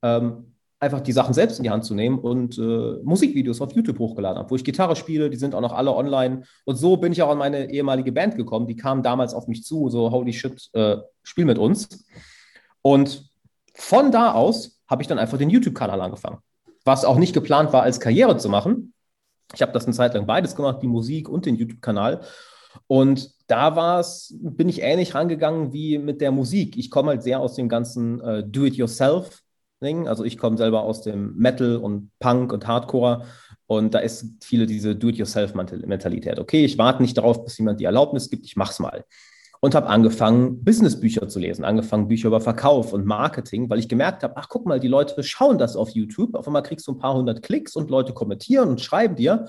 ähm, 0.03 0.56
einfach 0.79 1.01
die 1.01 1.13
Sachen 1.13 1.33
selbst 1.33 1.59
in 1.59 1.65
die 1.65 1.71
Hand 1.71 1.85
zu 1.85 1.95
nehmen 1.95 2.19
und 2.19 2.59
äh, 2.59 3.01
Musikvideos 3.03 3.61
auf 3.61 3.73
YouTube 3.73 3.99
hochgeladen 3.99 4.39
habe, 4.39 4.51
wo 4.51 4.57
ich 4.57 4.65
Gitarre 4.65 4.95
spiele, 4.95 5.31
die 5.31 5.39
sind 5.39 5.55
auch 5.55 5.61
noch 5.61 5.73
alle 5.73 5.95
online. 5.95 6.43
Und 6.65 6.77
so 6.77 6.99
bin 6.99 7.13
ich 7.13 7.23
auch 7.23 7.31
an 7.31 7.39
meine 7.39 7.71
ehemalige 7.71 8.13
Band 8.13 8.37
gekommen. 8.37 8.67
Die 8.67 8.77
kam 8.77 9.03
damals 9.03 9.33
auf 9.33 9.49
mich 9.49 9.65
zu, 9.65 9.89
so 9.89 10.11
holy 10.11 10.33
shit, 10.33 10.69
äh, 10.75 10.99
spiel 11.23 11.47
mit 11.47 11.59
uns. 11.59 12.05
Und 12.83 13.31
von 13.75 14.13
da 14.13 14.33
aus 14.33 14.81
habe 14.87 15.03
ich 15.03 15.09
dann 15.09 15.19
einfach 15.19 15.39
den 15.39 15.51
YouTube-Kanal 15.51 16.01
angefangen. 16.01 16.39
Was 16.85 17.05
auch 17.05 17.17
nicht 17.17 17.33
geplant 17.33 17.73
war, 17.73 17.83
als 17.83 17.99
Karriere 17.99 18.37
zu 18.37 18.49
machen. 18.49 18.93
Ich 19.55 19.63
habe 19.63 19.73
das 19.73 19.87
eine 19.87 19.95
Zeit 19.95 20.15
lang 20.15 20.27
beides 20.27 20.55
gemacht, 20.55 20.81
die 20.83 20.89
Musik 20.89 21.29
und 21.29 21.47
den 21.47 21.57
YouTube-Kanal. 21.57 22.21
Und 22.87 23.31
da 23.47 23.75
war 23.77 24.01
es, 24.01 24.37
bin 24.39 24.69
ich 24.69 24.83
ähnlich 24.83 25.15
rangegangen 25.15 25.73
wie 25.73 25.99
mit 25.99 26.21
der 26.21 26.31
Musik. 26.31 26.77
Ich 26.77 26.91
komme 26.91 27.11
halt 27.11 27.23
sehr 27.23 27.41
aus 27.41 27.55
dem 27.55 27.69
ganzen 27.69 28.21
äh, 28.21 28.45
Do-it-yourself 28.45 29.43
Ding. 29.83 30.09
Also 30.09 30.25
ich 30.25 30.39
komme 30.39 30.57
selber 30.57 30.83
aus 30.83 31.03
dem 31.03 31.37
Metal 31.37 31.77
und 31.77 32.11
Punk 32.19 32.53
und 32.53 32.67
Hardcore 32.67 33.25
und 33.67 33.95
da 33.95 33.99
ist 33.99 34.27
viele 34.43 34.67
diese 34.67 34.95
Do-it-yourself-Mentalität. 34.95 36.39
Okay, 36.39 36.65
ich 36.65 36.79
warte 36.79 37.03
nicht 37.03 37.19
darauf, 37.19 37.45
bis 37.45 37.59
jemand 37.59 37.81
die 37.81 37.85
Erlaubnis 37.85 38.31
gibt, 38.31 38.47
ich 38.47 38.57
mach's 38.57 38.79
mal. 38.79 39.05
Und 39.61 39.75
habe 39.75 39.89
angefangen, 39.89 40.63
Businessbücher 40.65 41.29
zu 41.29 41.39
lesen, 41.39 41.65
angefangen, 41.65 42.09
Bücher 42.09 42.29
über 42.29 42.41
Verkauf 42.41 42.93
und 42.93 43.07
Marketing, 43.07 43.69
weil 43.69 43.79
ich 43.79 43.89
gemerkt 43.89 44.23
habe, 44.23 44.37
ach 44.37 44.49
guck 44.49 44.67
mal, 44.67 44.79
die 44.79 44.87
Leute 44.89 45.21
schauen 45.23 45.59
das 45.59 45.77
auf 45.77 45.91
YouTube, 45.91 46.35
auf 46.35 46.47
einmal 46.47 46.63
kriegst 46.63 46.87
du 46.87 46.93
ein 46.93 46.99
paar 46.99 47.15
hundert 47.15 47.43
Klicks 47.43 47.75
und 47.75 47.91
Leute 47.91 48.13
kommentieren 48.13 48.69
und 48.69 48.81
schreiben 48.81 49.17
dir 49.17 49.49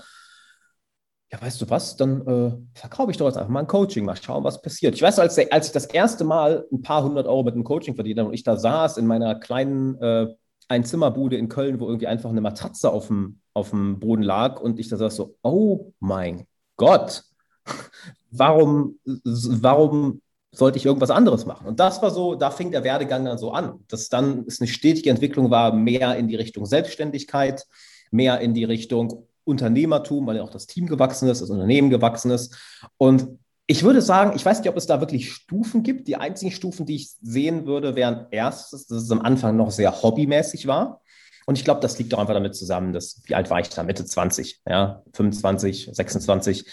ja, 1.31 1.41
weißt 1.41 1.61
du 1.61 1.69
was, 1.69 1.97
dann 1.97 2.25
äh, 2.25 2.79
verkaufe 2.79 3.11
ich 3.11 3.17
doch 3.17 3.25
jetzt 3.25 3.37
einfach 3.37 3.49
mal 3.49 3.61
ein 3.61 3.67
Coaching, 3.67 4.05
mal 4.05 4.15
schauen, 4.15 4.45
was 4.45 4.61
passiert. 4.61 4.95
Ich 4.95 5.01
weiß, 5.01 5.19
als, 5.19 5.37
als 5.51 5.67
ich 5.67 5.73
das 5.73 5.85
erste 5.85 6.23
Mal 6.23 6.65
ein 6.71 6.81
paar 6.81 7.03
hundert 7.03 7.27
Euro 7.27 7.43
mit 7.43 7.53
einem 7.53 7.65
Coaching 7.65 7.95
verdient 7.95 8.19
habe 8.19 8.29
und 8.29 8.33
ich 8.33 8.43
da 8.43 8.55
saß 8.55 8.97
in 8.97 9.05
meiner 9.05 9.35
kleinen 9.35 10.01
äh, 10.01 10.27
Einzimmerbude 10.69 11.35
in 11.35 11.49
Köln, 11.49 11.79
wo 11.79 11.87
irgendwie 11.87 12.07
einfach 12.07 12.29
eine 12.29 12.39
Matratze 12.39 12.89
auf 12.89 13.07
dem, 13.07 13.41
auf 13.53 13.71
dem 13.71 13.99
Boden 13.99 14.23
lag 14.23 14.61
und 14.61 14.79
ich 14.79 14.87
da 14.87 14.95
saß 14.95 15.15
so, 15.17 15.35
oh 15.41 15.91
mein 15.99 16.45
Gott, 16.77 17.23
warum, 18.31 18.97
warum 19.03 20.21
sollte 20.53 20.77
ich 20.77 20.85
irgendwas 20.85 21.11
anderes 21.11 21.45
machen? 21.45 21.67
Und 21.67 21.81
das 21.81 22.01
war 22.01 22.11
so, 22.11 22.35
da 22.35 22.51
fing 22.51 22.71
der 22.71 22.85
Werdegang 22.85 23.25
dann 23.25 23.37
so 23.37 23.51
an, 23.51 23.83
dass 23.89 24.07
dann 24.07 24.45
es 24.47 24.61
eine 24.61 24.69
stetige 24.69 25.09
Entwicklung 25.09 25.51
war, 25.51 25.73
mehr 25.73 26.15
in 26.15 26.29
die 26.29 26.35
Richtung 26.35 26.65
Selbstständigkeit, 26.65 27.65
mehr 28.11 28.39
in 28.39 28.53
die 28.53 28.63
Richtung 28.63 29.26
Unternehmertum, 29.47 30.27
weil 30.27 30.37
ja 30.37 30.43
auch 30.43 30.51
das 30.51 30.67
Team 30.67 30.87
gewachsen 30.87 31.29
ist, 31.29 31.41
das 31.41 31.49
Unternehmen 31.49 31.89
gewachsen 31.89 32.31
ist. 32.31 32.57
Und 32.97 33.27
ich 33.65 33.83
würde 33.83 34.01
sagen, 34.01 34.33
ich 34.35 34.45
weiß 34.45 34.59
nicht, 34.59 34.69
ob 34.69 34.77
es 34.77 34.87
da 34.87 35.01
wirklich 35.01 35.31
Stufen 35.31 35.83
gibt. 35.83 36.07
Die 36.07 36.15
einzigen 36.15 36.51
Stufen, 36.51 36.85
die 36.85 36.95
ich 36.95 37.11
sehen 37.21 37.65
würde, 37.65 37.95
wären 37.95 38.27
erstes, 38.31 38.87
dass 38.87 39.03
es 39.03 39.11
am 39.11 39.21
Anfang 39.21 39.57
noch 39.57 39.71
sehr 39.71 40.01
hobbymäßig 40.01 40.67
war. 40.67 41.01
Und 41.45 41.57
ich 41.57 41.63
glaube, 41.63 41.81
das 41.81 41.97
liegt 41.97 42.13
auch 42.13 42.19
einfach 42.19 42.33
damit 42.33 42.55
zusammen, 42.55 42.93
dass, 42.93 43.21
wie 43.25 43.35
alt 43.35 43.49
war 43.49 43.59
ich 43.59 43.69
da? 43.69 43.83
Mitte 43.83 44.05
20, 44.05 44.61
ja, 44.67 45.03
25, 45.13 45.89
26. 45.93 46.65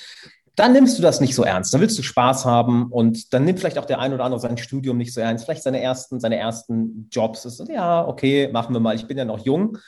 Dann 0.57 0.73
nimmst 0.73 0.99
du 0.99 1.03
das 1.03 1.21
nicht 1.21 1.35
so 1.35 1.43
ernst. 1.43 1.75
Dann 1.75 1.81
willst 1.81 1.99
du 1.99 2.03
Spaß 2.03 2.45
haben 2.45 2.91
und 2.93 3.33
dann 3.33 3.45
nimmt 3.45 3.59
vielleicht 3.59 3.79
auch 3.79 3.87
der 3.87 3.99
ein 3.99 4.13
oder 4.13 4.25
andere 4.25 4.41
sein 4.41 4.57
Studium 4.57 4.97
nicht 4.97 5.13
so 5.13 5.21
ernst. 5.21 5.45
Vielleicht 5.45 5.65
seine 5.65 5.81
ersten, 5.81 6.21
seine 6.21 6.39
ersten 6.39 7.09
Jobs. 7.11 7.45
Ist, 7.45 7.69
ja, 7.69 8.07
okay, 8.07 8.49
machen 8.53 8.73
wir 8.73 8.81
mal. 8.81 8.95
Ich 8.95 9.07
bin 9.07 9.19
ja 9.19 9.25
noch 9.25 9.45
jung. 9.45 9.79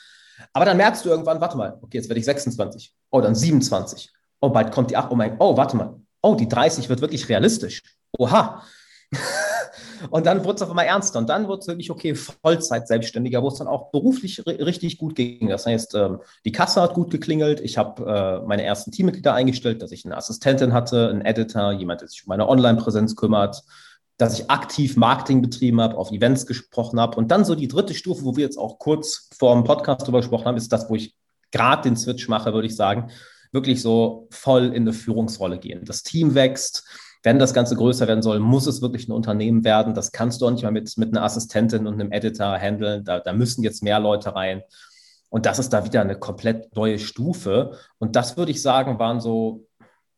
Aber 0.53 0.65
dann 0.65 0.77
merkst 0.77 1.03
du 1.05 1.09
irgendwann, 1.09 1.41
warte 1.41 1.57
mal, 1.57 1.77
okay, 1.81 1.97
jetzt 1.97 2.09
werde 2.09 2.19
ich 2.19 2.25
26. 2.25 2.93
Oh, 3.11 3.21
dann 3.21 3.35
27. 3.35 4.11
Oh, 4.39 4.49
bald 4.49 4.71
kommt 4.71 4.91
die 4.91 4.97
8. 4.97 5.11
Oh 5.11 5.15
mein, 5.15 5.35
oh, 5.39 5.57
warte 5.57 5.77
mal. 5.77 5.99
Oh, 6.21 6.35
die 6.35 6.47
30 6.47 6.89
wird 6.89 7.01
wirklich 7.01 7.29
realistisch. 7.29 7.83
Oha. 8.17 8.63
und 10.09 10.25
dann 10.25 10.43
wurde 10.43 10.55
es 10.55 10.61
auf 10.61 10.69
einmal 10.69 10.85
ernster. 10.85 11.19
Und 11.19 11.29
dann 11.29 11.47
wurde 11.47 11.61
es 11.61 11.67
wirklich, 11.67 11.89
okay, 11.89 12.15
Vollzeit 12.15 12.87
selbstständiger, 12.87 13.41
wo 13.41 13.47
es 13.47 13.55
dann 13.55 13.67
auch 13.67 13.91
beruflich 13.91 14.45
richtig 14.45 14.97
gut 14.97 15.15
ging. 15.15 15.49
Das 15.49 15.65
heißt, 15.65 15.95
ähm, 15.95 16.19
die 16.45 16.51
Kasse 16.51 16.81
hat 16.81 16.93
gut 16.93 17.11
geklingelt. 17.11 17.59
Ich 17.59 17.77
habe 17.77 18.03
äh, 18.05 18.47
meine 18.47 18.63
ersten 18.63 18.91
Teammitglieder 18.91 19.33
eingestellt, 19.33 19.81
dass 19.81 19.91
ich 19.91 20.05
eine 20.05 20.17
Assistentin 20.17 20.73
hatte, 20.73 21.09
einen 21.09 21.21
Editor, 21.21 21.71
jemand, 21.71 22.01
der 22.01 22.07
sich 22.07 22.23
um 22.25 22.29
meine 22.29 22.47
Online-Präsenz 22.47 23.15
kümmert, 23.15 23.63
dass 24.17 24.39
ich 24.39 24.49
aktiv 24.49 24.97
Marketing 24.97 25.41
betrieben 25.41 25.79
habe, 25.79 25.97
auf 25.97 26.11
Events 26.11 26.45
gesprochen 26.45 26.99
habe. 26.99 27.17
Und 27.17 27.29
dann 27.29 27.45
so 27.45 27.53
die 27.53 27.67
dritte 27.67 27.93
Stufe, 27.93 28.23
wo 28.23 28.35
wir 28.35 28.43
jetzt 28.43 28.57
auch 28.57 28.79
kurz 28.79 29.29
vor 29.37 29.53
dem 29.53 29.63
Podcast 29.63 30.07
drüber 30.07 30.19
gesprochen 30.19 30.45
haben, 30.45 30.57
ist 30.57 30.73
das, 30.73 30.89
wo 30.89 30.95
ich 30.95 31.15
gerade 31.51 31.83
den 31.83 31.95
Switch 31.95 32.27
mache, 32.27 32.53
würde 32.53 32.67
ich 32.67 32.75
sagen, 32.75 33.11
wirklich 33.51 33.81
so 33.81 34.27
voll 34.31 34.65
in 34.67 34.83
eine 34.83 34.93
Führungsrolle 34.93 35.59
gehen. 35.59 35.85
Das 35.85 36.03
Team 36.03 36.35
wächst. 36.35 36.85
Wenn 37.23 37.39
das 37.39 37.53
Ganze 37.53 37.75
größer 37.75 38.07
werden 38.07 38.21
soll, 38.21 38.39
muss 38.39 38.67
es 38.67 38.81
wirklich 38.81 39.07
ein 39.07 39.11
Unternehmen 39.11 39.63
werden. 39.63 39.93
Das 39.93 40.11
kannst 40.11 40.41
du 40.41 40.47
auch 40.47 40.51
nicht 40.51 40.63
mal 40.63 40.71
mit, 40.71 40.97
mit 40.97 41.09
einer 41.09 41.23
Assistentin 41.23 41.85
und 41.85 41.95
einem 41.95 42.11
Editor 42.11 42.57
handeln. 42.57 43.03
Da, 43.03 43.19
da 43.19 43.33
müssen 43.33 43.63
jetzt 43.63 43.83
mehr 43.83 43.99
Leute 43.99 44.35
rein. 44.35 44.63
Und 45.29 45.45
das 45.45 45.59
ist 45.59 45.73
da 45.73 45.83
wieder 45.83 46.01
eine 46.01 46.17
komplett 46.17 46.75
neue 46.75 46.99
Stufe. 46.99 47.77
Und 47.97 48.15
das 48.15 48.37
würde 48.37 48.51
ich 48.51 48.61
sagen, 48.61 48.97
waren 48.99 49.19
so, 49.19 49.65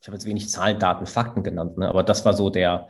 ich 0.02 0.08
habe 0.08 0.16
jetzt 0.18 0.26
wenig 0.26 0.50
Zahlen, 0.50 0.80
Daten, 0.80 1.06
Fakten 1.06 1.44
genannt, 1.44 1.78
ne? 1.78 1.90
aber 1.90 2.04
das 2.04 2.26
war 2.26 2.34
so 2.34 2.50
der, 2.50 2.88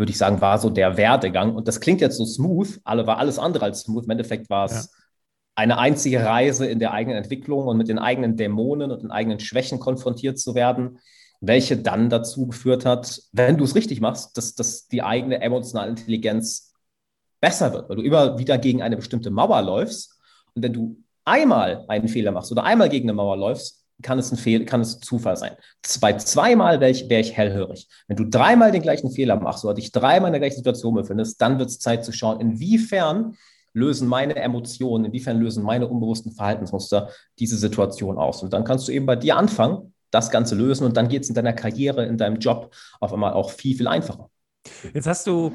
würde 0.00 0.12
ich 0.12 0.18
sagen, 0.18 0.40
war 0.40 0.58
so 0.58 0.70
der 0.70 0.96
Werdegang. 0.96 1.54
Und 1.54 1.68
das 1.68 1.78
klingt 1.78 2.00
jetzt 2.00 2.16
so 2.16 2.24
smooth, 2.24 2.80
alle 2.84 3.06
war 3.06 3.18
alles 3.18 3.38
andere 3.38 3.66
als 3.66 3.82
smooth. 3.82 4.04
Im 4.04 4.10
Endeffekt 4.10 4.48
war 4.48 4.64
es 4.64 4.72
ja. 4.72 4.98
eine 5.56 5.76
einzige 5.76 6.24
Reise 6.24 6.66
in 6.66 6.78
der 6.78 6.92
eigenen 6.92 7.18
Entwicklung 7.18 7.66
und 7.66 7.76
mit 7.76 7.88
den 7.88 7.98
eigenen 7.98 8.34
Dämonen 8.38 8.92
und 8.92 9.02
den 9.02 9.10
eigenen 9.10 9.40
Schwächen 9.40 9.78
konfrontiert 9.78 10.38
zu 10.38 10.54
werden, 10.54 11.00
welche 11.42 11.76
dann 11.76 12.08
dazu 12.08 12.46
geführt 12.46 12.86
hat, 12.86 13.20
wenn 13.32 13.58
du 13.58 13.64
es 13.64 13.74
richtig 13.74 14.00
machst, 14.00 14.38
dass, 14.38 14.54
dass 14.54 14.88
die 14.88 15.02
eigene 15.02 15.42
emotionale 15.42 15.90
Intelligenz 15.90 16.72
besser 17.38 17.70
wird, 17.74 17.90
weil 17.90 17.96
du 17.96 18.02
immer 18.02 18.38
wieder 18.38 18.56
gegen 18.56 18.80
eine 18.80 18.96
bestimmte 18.96 19.30
Mauer 19.30 19.60
läufst. 19.60 20.18
Und 20.54 20.62
wenn 20.62 20.72
du 20.72 20.96
einmal 21.26 21.84
einen 21.88 22.08
Fehler 22.08 22.32
machst 22.32 22.50
oder 22.50 22.64
einmal 22.64 22.88
gegen 22.88 23.06
eine 23.06 23.16
Mauer 23.16 23.36
läufst, 23.36 23.79
kann 24.02 24.18
es 24.18 24.32
ein 24.32 24.36
Fehl, 24.36 24.64
kann 24.64 24.80
es 24.80 25.00
Zufall 25.00 25.36
sein. 25.36 25.52
Zwei, 25.82 26.14
zweimal 26.14 26.80
wäre 26.80 26.90
ich, 26.90 27.08
wär 27.08 27.20
ich 27.20 27.36
hellhörig. 27.36 27.88
Wenn 28.08 28.16
du 28.16 28.24
dreimal 28.24 28.72
den 28.72 28.82
gleichen 28.82 29.10
Fehler 29.10 29.36
machst 29.36 29.64
oder 29.64 29.74
dich 29.74 29.92
dreimal 29.92 30.28
in 30.28 30.32
der 30.32 30.40
gleichen 30.40 30.56
Situation 30.56 30.94
befindest, 30.94 31.40
dann 31.40 31.58
wird 31.58 31.70
es 31.70 31.78
Zeit 31.78 32.04
zu 32.04 32.12
schauen, 32.12 32.40
inwiefern 32.40 33.36
lösen 33.72 34.08
meine 34.08 34.36
Emotionen, 34.36 35.06
inwiefern 35.06 35.38
lösen 35.38 35.62
meine 35.62 35.86
unbewussten 35.88 36.32
Verhaltensmuster 36.32 37.10
diese 37.38 37.56
Situation 37.56 38.18
aus. 38.18 38.42
Und 38.42 38.52
dann 38.52 38.64
kannst 38.64 38.88
du 38.88 38.92
eben 38.92 39.06
bei 39.06 39.16
dir 39.16 39.36
anfangen, 39.36 39.94
das 40.10 40.30
Ganze 40.30 40.54
lösen 40.56 40.84
und 40.84 40.96
dann 40.96 41.08
geht 41.08 41.22
es 41.22 41.28
in 41.28 41.34
deiner 41.34 41.52
Karriere, 41.52 42.04
in 42.04 42.18
deinem 42.18 42.38
Job 42.38 42.74
auf 42.98 43.12
einmal 43.12 43.32
auch 43.32 43.50
viel, 43.50 43.76
viel 43.76 43.86
einfacher. 43.86 44.28
Jetzt 44.92 45.06
hast 45.06 45.26
du 45.26 45.52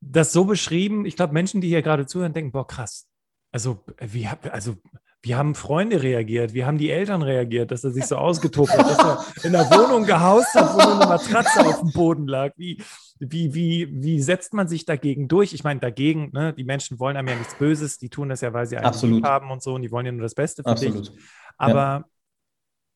das 0.00 0.32
so 0.32 0.44
beschrieben, 0.44 1.04
ich 1.04 1.16
glaube, 1.16 1.34
Menschen, 1.34 1.60
die 1.60 1.68
hier 1.68 1.82
gerade 1.82 2.06
zuhören, 2.06 2.32
denken, 2.32 2.52
boah, 2.52 2.66
krass. 2.66 3.06
Also, 3.52 3.78
wie, 3.98 4.28
also 4.50 4.76
wie 5.22 5.34
haben 5.34 5.54
Freunde 5.54 6.02
reagiert? 6.02 6.54
Wie 6.54 6.64
haben 6.64 6.78
die 6.78 6.90
Eltern 6.90 7.22
reagiert, 7.22 7.72
dass 7.72 7.82
er 7.82 7.90
sich 7.90 8.06
so 8.06 8.16
ausgetobt 8.16 8.70
hat, 8.70 8.88
dass 8.88 8.98
er 8.98 9.44
in 9.44 9.52
der 9.52 9.68
Wohnung 9.70 10.06
gehaust 10.06 10.54
hat, 10.54 10.72
wo 10.74 10.78
nur 10.78 10.94
eine 10.94 11.06
Matratze 11.06 11.66
auf 11.66 11.80
dem 11.80 11.92
Boden 11.92 12.28
lag? 12.28 12.52
Wie, 12.56 12.80
wie, 13.18 13.52
wie, 13.52 13.88
wie 13.90 14.22
setzt 14.22 14.54
man 14.54 14.68
sich 14.68 14.84
dagegen 14.84 15.26
durch? 15.26 15.52
Ich 15.52 15.64
meine, 15.64 15.80
dagegen, 15.80 16.30
ne, 16.32 16.52
die 16.52 16.62
Menschen 16.62 17.00
wollen 17.00 17.16
einem 17.16 17.28
ja 17.28 17.34
nichts 17.34 17.56
Böses, 17.56 17.98
die 17.98 18.10
tun 18.10 18.28
das 18.28 18.42
ja, 18.42 18.52
weil 18.52 18.66
sie 18.66 18.78
einen 18.78 19.24
haben 19.24 19.50
und 19.50 19.60
so 19.60 19.74
und 19.74 19.82
die 19.82 19.90
wollen 19.90 20.06
ja 20.06 20.12
nur 20.12 20.22
das 20.22 20.34
Beste 20.34 20.62
für 20.62 20.70
Absolut. 20.70 21.08
dich. 21.08 21.18
Aber 21.56 21.80
ja. 21.80 22.04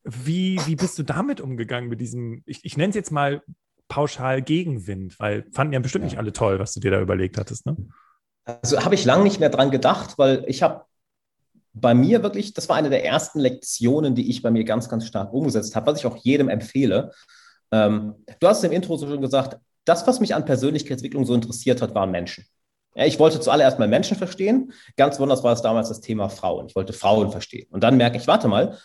wie, 0.05 0.61
wie 0.67 0.77
bist 0.77 0.97
du 1.01 1.03
damit 1.03 1.41
umgegangen, 1.41 1.89
mit 1.89 2.01
diesem, 2.01 2.45
ich, 2.47 2.65
ich 2.65 2.77
nenne 2.77 2.91
es 2.91 2.97
jetzt 2.97 3.11
mal 3.11 3.43
pauschal 3.89 4.43
Gegenwind, 4.43 5.19
weil 5.19 5.45
fanden 5.53 5.73
ja 5.73 5.81
bestimmt 5.81 6.05
ja. 6.05 6.11
nicht 6.11 6.19
alle 6.19 6.33
toll, 6.33 6.61
was 6.61 6.73
du 6.73 6.79
dir 6.79 6.93
da 6.93 7.01
überlegt 7.01 7.37
hattest, 7.37 7.67
ne? 7.67 7.77
Also 8.45 8.85
habe 8.85 8.97
ich 8.97 9.05
lange 9.05 9.23
nicht 9.23 9.39
mehr 9.39 9.51
dran 9.51 9.71
gedacht, 9.71 10.19
weil 10.19 10.45
ich 10.49 10.65
habe 10.65 10.85
bei 11.75 11.95
mir 11.95 12.23
wirklich, 12.23 12.53
das 12.55 12.69
war 12.69 12.77
eine 12.77 12.91
der 12.91 13.05
ersten 13.05 13.41
Lektionen, 13.41 14.15
die 14.15 14.29
ich 14.31 14.43
bei 14.43 14.51
mir 14.51 14.65
ganz, 14.65 14.89
ganz 14.89 15.07
stark 15.07 15.33
umgesetzt 15.33 15.75
habe, 15.75 15.87
was 15.87 15.99
ich 15.99 16.07
auch 16.07 16.17
jedem 16.17 16.49
empfehle. 16.49 17.13
Ähm, 17.71 18.15
du 18.41 18.49
hast 18.49 18.63
im 18.65 18.73
Intro 18.73 18.97
so 18.97 19.09
schon 19.09 19.21
gesagt, 19.21 19.59
das, 19.85 20.07
was 20.07 20.21
mich 20.21 20.35
an 20.35 20.45
Persönlichkeitsentwicklung 20.45 21.25
so 21.25 21.35
interessiert 21.35 21.83
hat, 21.83 21.95
waren 21.95 22.11
Menschen. 22.11 22.45
Ja, 22.95 23.07
ich 23.07 23.19
wollte 23.19 23.41
zuallererst 23.41 23.79
mal 23.79 23.89
Menschen 23.89 24.19
verstehen. 24.19 24.73
Ganz 24.97 25.17
besonders 25.17 25.43
war 25.43 25.55
es 25.55 25.63
damals 25.63 25.89
das 25.89 26.01
Thema 26.01 26.29
Frauen. 26.29 26.67
Ich 26.67 26.77
wollte 26.77 26.93
Frauen 26.93 27.31
verstehen. 27.31 27.67
Und 27.71 27.83
dann 27.83 27.97
merke 27.97 28.19
ich, 28.19 28.27
warte 28.27 28.49
mal, 28.49 28.79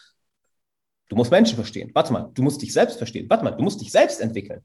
du 1.09 1.15
musst 1.17 1.29
Menschen 1.29 1.55
verstehen. 1.55 1.91
Warte 1.93 2.13
mal, 2.13 2.31
du 2.33 2.41
musst 2.41 2.61
dich 2.61 2.71
selbst 2.71 2.97
verstehen. 2.97 3.29
Warte 3.29 3.43
mal, 3.43 3.51
du 3.51 3.63
musst 3.63 3.81
dich 3.81 3.91
selbst 3.91 4.21
entwickeln. 4.21 4.61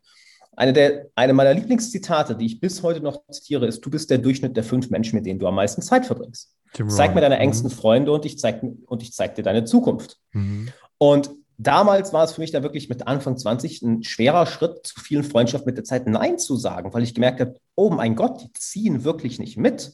Eine, 0.54 0.72
der, 0.72 1.06
eine 1.16 1.32
meiner 1.32 1.54
Lieblingszitate, 1.54 2.36
die 2.36 2.46
ich 2.46 2.60
bis 2.60 2.82
heute 2.82 3.00
noch 3.00 3.26
zitiere, 3.30 3.66
ist, 3.66 3.80
du 3.80 3.90
bist 3.90 4.10
der 4.10 4.18
Durchschnitt 4.18 4.56
der 4.56 4.64
fünf 4.64 4.90
Menschen, 4.90 5.16
mit 5.16 5.26
denen 5.26 5.40
du 5.40 5.48
am 5.48 5.54
meisten 5.54 5.82
Zeit 5.82 6.06
verbringst. 6.06 6.54
Tim 6.72 6.88
zeig 6.88 7.08
Ryan. 7.08 7.14
mir 7.14 7.20
deine 7.20 7.38
engsten 7.38 7.70
mhm. 7.70 7.74
Freunde 7.74 8.12
und 8.12 8.24
ich 8.24 8.38
zeig, 8.38 8.62
und 8.62 9.02
ich 9.02 9.12
zeig 9.12 9.34
dir 9.34 9.42
deine 9.42 9.64
Zukunft. 9.64 10.18
Mhm. 10.32 10.68
Und 10.98 11.30
damals 11.58 12.12
war 12.12 12.24
es 12.24 12.32
für 12.32 12.40
mich 12.40 12.50
da 12.50 12.62
wirklich 12.62 12.88
mit 12.88 13.06
Anfang 13.06 13.36
20 13.36 13.82
ein 13.82 14.02
schwerer 14.02 14.46
Schritt, 14.46 14.86
zu 14.86 15.00
vielen 15.00 15.24
Freundschaften 15.24 15.68
mit 15.68 15.76
der 15.76 15.84
Zeit 15.84 16.06
Nein 16.06 16.38
zu 16.38 16.56
sagen, 16.56 16.92
weil 16.92 17.02
ich 17.02 17.14
gemerkt 17.14 17.40
habe, 17.40 17.56
oh 17.74 17.90
mein 17.90 18.16
Gott, 18.16 18.42
die 18.42 18.52
ziehen 18.52 19.04
wirklich 19.04 19.38
nicht 19.38 19.56
mit. 19.56 19.92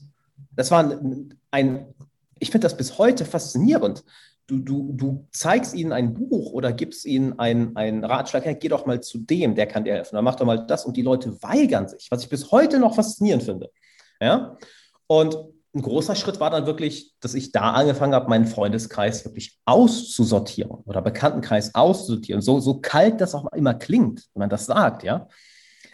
Das 0.52 0.70
war 0.70 0.80
ein, 0.90 1.34
ein 1.50 1.94
ich 2.38 2.50
finde 2.50 2.66
das 2.66 2.76
bis 2.76 2.98
heute 2.98 3.24
faszinierend. 3.24 4.04
Du, 4.46 4.60
du, 4.60 4.92
du 4.94 5.26
zeigst 5.30 5.74
ihnen 5.74 5.92
ein 5.92 6.14
Buch 6.14 6.52
oder 6.52 6.72
gibst 6.72 7.04
ihnen 7.04 7.38
einen 7.38 8.04
Ratschlag, 8.04 8.46
hey, 8.46 8.54
geh 8.54 8.68
doch 8.68 8.86
mal 8.86 9.02
zu 9.02 9.18
dem, 9.18 9.54
der 9.54 9.66
kann 9.66 9.84
dir 9.84 9.92
helfen, 9.92 10.16
dann 10.16 10.24
mach 10.24 10.36
doch 10.36 10.46
mal 10.46 10.66
das 10.66 10.86
und 10.86 10.96
die 10.96 11.02
Leute 11.02 11.42
weigern 11.42 11.86
sich, 11.86 12.06
was 12.10 12.22
ich 12.22 12.30
bis 12.30 12.50
heute 12.50 12.78
noch 12.78 12.94
faszinierend 12.94 13.42
finde. 13.42 13.70
Ja? 14.20 14.56
Und 15.06 15.36
ein 15.78 15.82
großer 15.82 16.16
Schritt 16.16 16.40
war 16.40 16.50
dann 16.50 16.66
wirklich, 16.66 17.14
dass 17.20 17.34
ich 17.34 17.52
da 17.52 17.72
angefangen 17.72 18.14
habe, 18.14 18.28
meinen 18.28 18.46
Freundeskreis 18.46 19.24
wirklich 19.24 19.58
auszusortieren 19.64 20.82
oder 20.84 21.00
Bekanntenkreis 21.00 21.74
auszusortieren. 21.74 22.42
So, 22.42 22.58
so 22.58 22.80
kalt 22.80 23.20
das 23.20 23.34
auch 23.34 23.50
immer 23.52 23.74
klingt, 23.74 24.26
wenn 24.34 24.40
man 24.40 24.50
das 24.50 24.66
sagt, 24.66 25.04
ja. 25.04 25.28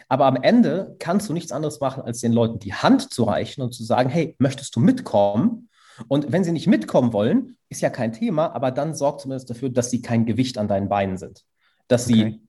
Aber 0.07 0.25
am 0.25 0.37
Ende 0.37 0.95
kannst 0.99 1.29
du 1.29 1.33
nichts 1.33 1.51
anderes 1.51 1.79
machen, 1.79 2.03
als 2.03 2.19
den 2.19 2.33
Leuten 2.33 2.59
die 2.59 2.73
Hand 2.73 3.13
zu 3.13 3.23
reichen 3.23 3.61
und 3.61 3.73
zu 3.73 3.83
sagen, 3.83 4.09
hey, 4.09 4.35
möchtest 4.39 4.75
du 4.75 4.79
mitkommen? 4.79 5.69
Und 6.07 6.31
wenn 6.31 6.43
sie 6.43 6.51
nicht 6.51 6.67
mitkommen 6.67 7.13
wollen, 7.13 7.57
ist 7.69 7.81
ja 7.81 7.89
kein 7.89 8.11
Thema, 8.11 8.53
aber 8.53 8.71
dann 8.71 8.95
sorgt 8.95 9.21
zumindest 9.21 9.49
dafür, 9.49 9.69
dass 9.69 9.91
sie 9.91 10.01
kein 10.01 10.25
Gewicht 10.25 10.57
an 10.57 10.67
deinen 10.67 10.89
Beinen 10.89 11.17
sind. 11.17 11.43
Dass 11.87 12.07
okay. 12.07 12.13
sie 12.13 12.41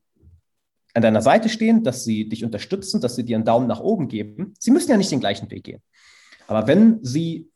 an 0.95 1.03
deiner 1.03 1.23
Seite 1.23 1.49
stehen, 1.49 1.85
dass 1.85 2.05
sie 2.05 2.29
dich 2.29 2.45
unterstützen, 2.45 3.01
dass 3.01 3.17
sie 3.17 3.25
dir 3.25 3.37
einen 3.37 3.45
Daumen 3.45 3.67
nach 3.67 3.81
oben 3.81 4.09
geben. 4.09 4.55
Sie 4.59 4.71
müssen 4.71 4.91
ja 4.91 4.97
nicht 4.97 5.13
den 5.13 5.21
gleichen 5.21 5.51
Weg 5.51 5.65
gehen. 5.65 5.83
Aber 6.47 6.67
wenn 6.67 6.99
sie 7.03 7.51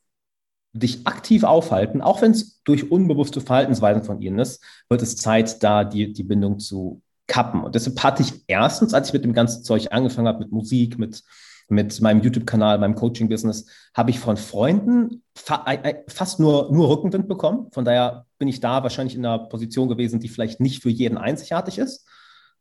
dich 0.72 1.06
aktiv 1.06 1.44
aufhalten, 1.44 2.00
auch 2.00 2.22
wenn 2.22 2.30
es 2.30 2.62
durch 2.62 2.90
unbewusste 2.90 3.40
Verhaltensweisen 3.40 4.04
von 4.04 4.20
ihnen 4.20 4.38
ist, 4.38 4.62
wird 4.88 5.02
es 5.02 5.16
Zeit, 5.16 5.62
da 5.62 5.84
die, 5.84 6.12
die 6.12 6.22
Bindung 6.22 6.58
zu 6.58 7.02
kappen. 7.26 7.62
Und 7.64 7.74
deshalb 7.74 8.02
hatte 8.02 8.22
ich 8.22 8.44
erstens, 8.46 8.94
als 8.94 9.08
ich 9.08 9.14
mit 9.14 9.24
dem 9.24 9.32
ganzen 9.32 9.64
Zeug 9.64 9.88
angefangen 9.90 10.28
habe, 10.28 10.40
mit 10.40 10.52
Musik, 10.52 10.98
mit, 10.98 11.22
mit 11.68 12.00
meinem 12.00 12.22
YouTube-Kanal, 12.22 12.78
meinem 12.78 12.94
Coaching-Business, 12.94 13.66
habe 13.94 14.10
ich 14.10 14.20
von 14.20 14.36
Freunden 14.36 15.22
fa 15.34 15.64
fast 16.08 16.38
nur, 16.40 16.72
nur 16.72 16.88
Rückenwind 16.88 17.28
bekommen. 17.28 17.68
Von 17.72 17.84
daher 17.84 18.26
bin 18.38 18.48
ich 18.48 18.60
da 18.60 18.82
wahrscheinlich 18.82 19.16
in 19.16 19.24
einer 19.24 19.48
Position 19.48 19.88
gewesen, 19.88 20.20
die 20.20 20.28
vielleicht 20.28 20.60
nicht 20.60 20.82
für 20.82 20.90
jeden 20.90 21.18
einzigartig 21.18 21.78
ist. 21.78 22.06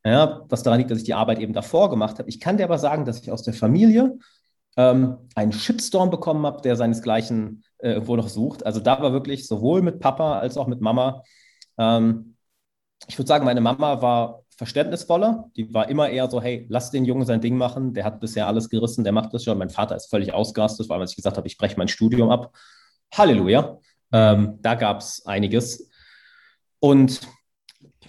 Ja, 0.05 0.45
was 0.47 0.63
daran 0.63 0.79
liegt, 0.79 0.91
dass 0.91 0.99
ich 0.99 1.03
die 1.03 1.13
Arbeit 1.13 1.39
eben 1.39 1.53
davor 1.53 1.89
gemacht 1.89 2.19
habe. 2.19 2.29
Ich 2.29 2.39
kann 2.39 2.57
dir 2.57 2.63
aber 2.63 2.77
sagen, 2.77 3.03
dass 3.03 3.19
ich 3.19 3.31
aus 3.31 3.43
der 3.43 3.53
Familie 3.53 4.17
ähm, 4.79 5.17
einen 5.35 5.51
Shitstorm 5.51 6.09
bekommen 6.09 6.45
habe, 6.45 6.61
der 6.61 6.77
seinesgleichen 6.77 7.65
äh, 7.79 7.91
irgendwo 7.91 8.15
noch 8.15 8.29
sucht. 8.29 8.65
Also 8.65 8.79
da 8.79 9.01
war 9.01 9.11
wirklich 9.11 9.45
sowohl 9.45 9.81
mit 9.81 9.99
Papa 9.99 10.39
als 10.39 10.55
auch 10.57 10.67
mit 10.67 10.79
Mama. 10.79 11.21
Ähm, 11.77 12.37
ich 13.05 13.19
würde 13.19 13.27
sagen, 13.27 13.43
meine 13.43 13.59
Mama 13.59 14.01
war 14.01 14.43
verständnisvoller. 14.55 15.51
Die 15.57 15.73
war 15.73 15.89
immer 15.89 16.09
eher 16.09 16.29
so, 16.29 16.41
hey, 16.41 16.65
lass 16.69 16.91
den 16.91 17.03
Jungen 17.03 17.25
sein 17.25 17.41
Ding 17.41 17.57
machen. 17.57 17.93
Der 17.93 18.05
hat 18.05 18.21
bisher 18.21 18.47
alles 18.47 18.69
gerissen, 18.69 19.03
der 19.03 19.11
macht 19.11 19.33
das 19.33 19.43
schon. 19.43 19.57
Mein 19.57 19.69
Vater 19.69 19.97
ist 19.97 20.09
völlig 20.09 20.33
ausgerastet, 20.33 20.87
weil 20.87 21.03
ich 21.03 21.15
gesagt 21.15 21.35
habe, 21.35 21.47
ich 21.47 21.57
breche 21.57 21.75
mein 21.75 21.89
Studium 21.89 22.29
ab. 22.29 22.55
Halleluja. 23.13 23.79
Ähm, 24.13 24.59
da 24.61 24.75
gab 24.75 24.99
es 24.99 25.25
einiges. 25.25 25.89
Und 26.79 27.19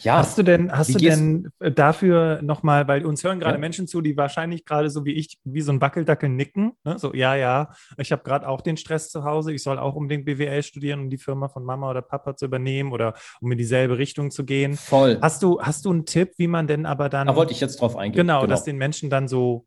ja. 0.05 0.19
Hast 0.19 0.39
du 0.39 0.43
denn, 0.43 0.71
hast 0.73 0.95
du 0.95 0.99
denn 0.99 1.51
äh, 1.59 1.71
dafür 1.71 2.41
nochmal, 2.43 2.89
weil 2.89 3.05
uns 3.05 3.25
hören 3.25 3.41
gerade 3.41 3.55
ja. 3.55 3.61
Menschen 3.61 3.87
zu, 3.87 4.01
die 4.01 4.17
wahrscheinlich 4.17 4.65
gerade 4.65 4.91
so 4.91 5.05
wie 5.05 5.13
ich, 5.13 5.39
wie 5.45 5.61
so 5.61 5.73
ein 5.73 5.81
Wackeldackel 5.81 6.29
nicken, 6.29 6.73
ne? 6.85 6.99
so, 6.99 7.15
ja, 7.15 7.35
ja, 7.35 7.73
ich 7.99 8.13
habe 8.13 8.23
gerade 8.23 8.49
auch 8.49 8.61
den 8.61 8.77
Stress 8.77 9.11
zu 9.11 9.25
Hause, 9.25 9.53
ich 9.53 9.63
soll 9.63 9.79
auch 9.79 9.95
unbedingt 9.95 10.25
BWL 10.25 10.63
studieren, 10.63 11.01
um 11.01 11.11
die 11.11 11.19
Firma 11.19 11.49
von 11.49 11.65
Mama 11.65 11.91
oder 11.91 12.03
Papa 12.03 12.37
zu 12.37 12.45
übernehmen 12.45 12.93
oder 12.93 13.15
um 13.41 13.51
in 13.53 13.59
dieselbe 13.59 13.99
Richtung 13.99 14.31
zu 14.31 14.45
gehen. 14.45 14.77
Voll. 14.77 15.19
Hast 15.23 15.43
du, 15.43 15.61
hast 15.61 15.85
du 15.85 15.91
einen 15.91 16.07
Tipp, 16.07 16.33
wie 16.37 16.49
man 16.49 16.67
denn 16.67 16.87
aber 16.87 17.09
dann. 17.09 17.27
Da 17.27 17.37
wollte 17.37 17.53
ich 17.53 17.61
jetzt 17.61 17.81
drauf 17.81 17.97
eingehen. 17.97 18.21
Genau, 18.21 18.41
genau. 18.41 18.51
dass 18.51 18.65
den 18.65 18.77
Menschen 18.77 19.11
dann 19.11 19.29
so 19.29 19.67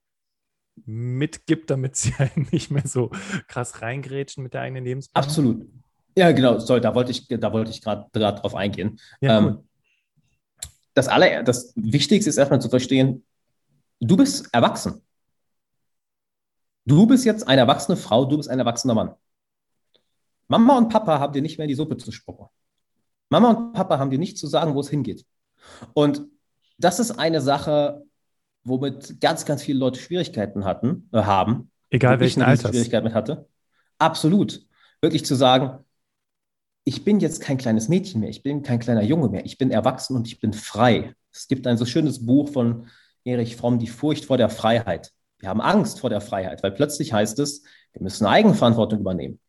mitgibt, 0.85 1.69
damit 1.69 1.95
sie 1.97 2.13
halt 2.15 2.51
nicht 2.51 2.71
mehr 2.71 2.87
so 2.87 3.11
krass 3.47 3.81
reingrätschen 3.81 4.43
mit 4.43 4.53
der 4.53 4.61
eigenen 4.61 4.85
Lebensplanung. 4.85 5.27
Absolut. 5.27 5.67
Ja, 6.15 6.31
genau, 6.31 6.59
sorry, 6.59 6.79
da 6.79 6.93
wollte 6.93 7.11
ich, 7.11 7.27
da 7.27 7.51
wollte 7.51 7.71
ich 7.71 7.81
gerade 7.81 8.07
drauf 8.11 8.53
eingehen. 8.55 8.99
Ja, 9.19 9.39
cool. 9.39 9.47
ähm, 9.47 9.57
das, 10.93 11.07
aller, 11.07 11.43
das 11.43 11.73
Wichtigste 11.75 12.29
ist 12.29 12.37
erstmal 12.37 12.61
zu 12.61 12.69
verstehen, 12.69 13.25
du 13.99 14.17
bist 14.17 14.49
erwachsen. 14.53 15.01
Du 16.85 17.07
bist 17.07 17.25
jetzt 17.25 17.47
eine 17.47 17.61
erwachsene 17.61 17.97
Frau, 17.97 18.25
du 18.25 18.37
bist 18.37 18.49
ein 18.49 18.59
erwachsener 18.59 18.93
Mann. 18.93 19.13
Mama 20.47 20.77
und 20.77 20.89
Papa 20.89 21.19
haben 21.19 21.33
dir 21.33 21.41
nicht 21.41 21.57
mehr 21.57 21.65
in 21.65 21.69
die 21.69 21.75
Suppe 21.75 21.97
zu 21.97 22.11
spucken. 22.11 22.47
Mama 23.29 23.49
und 23.51 23.73
Papa 23.73 23.97
haben 23.97 24.09
dir 24.11 24.19
nicht 24.19 24.37
zu 24.37 24.47
sagen, 24.47 24.75
wo 24.75 24.81
es 24.81 24.89
hingeht. 24.89 25.25
Und 25.93 26.27
das 26.77 26.99
ist 26.99 27.11
eine 27.11 27.41
Sache, 27.41 28.03
womit 28.63 29.19
ganz, 29.21 29.45
ganz 29.45 29.63
viele 29.63 29.79
Leute 29.79 29.99
Schwierigkeiten 29.99 30.65
hatten, 30.65 31.09
äh, 31.13 31.23
haben. 31.23 31.71
Egal 31.89 32.19
welchen 32.19 32.41
Alters. 32.41 32.71
Schwierigkeiten 32.71 33.05
mit 33.05 33.13
hatte. 33.13 33.47
Absolut. 33.97 34.65
Wirklich 35.01 35.25
zu 35.25 35.35
sagen, 35.35 35.83
ich 36.85 37.03
bin 37.03 37.19
jetzt 37.19 37.41
kein 37.41 37.57
kleines 37.57 37.87
Mädchen 37.87 38.19
mehr, 38.21 38.29
ich 38.29 38.43
bin 38.43 38.61
kein 38.61 38.79
kleiner 38.79 39.03
Junge 39.03 39.29
mehr, 39.29 39.45
ich 39.45 39.57
bin 39.57 39.71
erwachsen 39.71 40.15
und 40.15 40.27
ich 40.27 40.39
bin 40.39 40.53
frei. 40.53 41.13
Es 41.31 41.47
gibt 41.47 41.65
ein 41.65 41.77
so 41.77 41.85
schönes 41.85 42.25
Buch 42.25 42.49
von 42.49 42.87
Erich 43.23 43.55
Fromm, 43.55 43.79
Die 43.79 43.87
Furcht 43.87 44.25
vor 44.25 44.37
der 44.37 44.49
Freiheit. 44.49 45.11
Wir 45.39 45.49
haben 45.49 45.61
Angst 45.61 45.99
vor 45.99 46.09
der 46.09 46.21
Freiheit, 46.21 46.63
weil 46.63 46.71
plötzlich 46.71 47.13
heißt 47.13 47.39
es, 47.39 47.63
wir 47.93 48.01
müssen 48.01 48.25
Eigenverantwortung 48.25 48.99
übernehmen. 48.99 49.39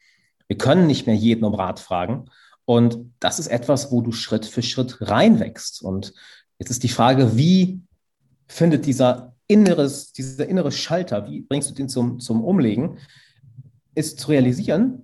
Wir 0.47 0.59
können 0.59 0.87
nicht 0.87 1.07
mehr 1.07 1.17
jeden 1.17 1.45
um 1.45 1.55
Rat 1.55 1.81
fragen. 1.81 2.27
Und 2.65 3.13
das 3.21 3.39
ist 3.39 3.49
etwas, 3.49 3.91
wo 3.91 4.01
du 4.01 4.13
Schritt 4.13 4.47
für 4.47 4.63
Schritt 4.63 4.99
reinwächst. 5.01 5.83
Und 5.83 6.13
jetzt 6.59 6.71
ist 6.71 6.83
die 6.83 6.89
Frage, 6.89 7.37
wie 7.37 7.81
findet 8.49 8.87
dieser 8.87 9.35
inneres, 9.47 10.13
dieser 10.13 10.47
innere 10.49 10.73
Schalter, 10.73 11.29
wie 11.29 11.43
bringst 11.43 11.71
du 11.71 11.75
den 11.75 11.89
zum, 11.89 12.21
zum 12.21 12.45
Umlegen, 12.45 12.99
ist 13.95 14.21
zu 14.21 14.29
realisieren, 14.29 15.04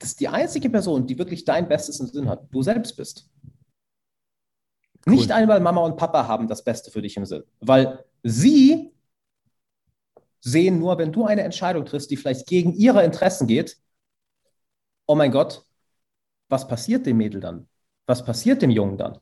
dass 0.00 0.16
die 0.16 0.28
einzige 0.28 0.70
Person, 0.70 1.06
die 1.06 1.18
wirklich 1.18 1.44
dein 1.44 1.68
Bestes 1.68 2.00
im 2.00 2.06
Sinn 2.06 2.28
hat, 2.28 2.48
du 2.50 2.62
selbst 2.62 2.96
bist. 2.96 3.28
Cool. 5.06 5.14
Nicht 5.14 5.30
einmal 5.30 5.60
Mama 5.60 5.82
und 5.82 5.96
Papa 5.96 6.26
haben 6.26 6.48
das 6.48 6.64
Beste 6.64 6.90
für 6.90 7.02
dich 7.02 7.16
im 7.16 7.26
Sinn, 7.26 7.44
weil 7.60 8.04
sie 8.22 8.90
sehen 10.40 10.78
nur, 10.78 10.96
wenn 10.98 11.12
du 11.12 11.26
eine 11.26 11.42
Entscheidung 11.42 11.84
triffst, 11.84 12.10
die 12.10 12.16
vielleicht 12.16 12.46
gegen 12.46 12.72
ihre 12.72 13.04
Interessen 13.04 13.46
geht, 13.46 13.76
oh 15.06 15.14
mein 15.14 15.30
Gott, 15.30 15.66
was 16.48 16.66
passiert 16.66 17.04
dem 17.04 17.18
Mädel 17.18 17.40
dann? 17.40 17.68
Was 18.06 18.24
passiert 18.24 18.62
dem 18.62 18.70
Jungen 18.70 18.96
dann? 18.96 19.18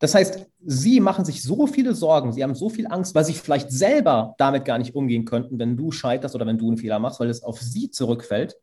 Das 0.00 0.14
heißt, 0.14 0.46
sie 0.64 0.98
machen 0.98 1.24
sich 1.24 1.42
so 1.42 1.66
viele 1.66 1.94
Sorgen, 1.94 2.32
sie 2.32 2.42
haben 2.42 2.54
so 2.54 2.70
viel 2.70 2.88
Angst, 2.88 3.14
weil 3.14 3.24
sie 3.24 3.34
vielleicht 3.34 3.70
selber 3.70 4.34
damit 4.38 4.64
gar 4.64 4.78
nicht 4.78 4.94
umgehen 4.96 5.26
könnten, 5.26 5.58
wenn 5.58 5.76
du 5.76 5.92
scheiterst 5.92 6.34
oder 6.34 6.46
wenn 6.46 6.58
du 6.58 6.68
einen 6.68 6.78
Fehler 6.78 6.98
machst, 6.98 7.20
weil 7.20 7.28
es 7.28 7.42
auf 7.42 7.60
sie 7.60 7.90
zurückfällt 7.90 8.56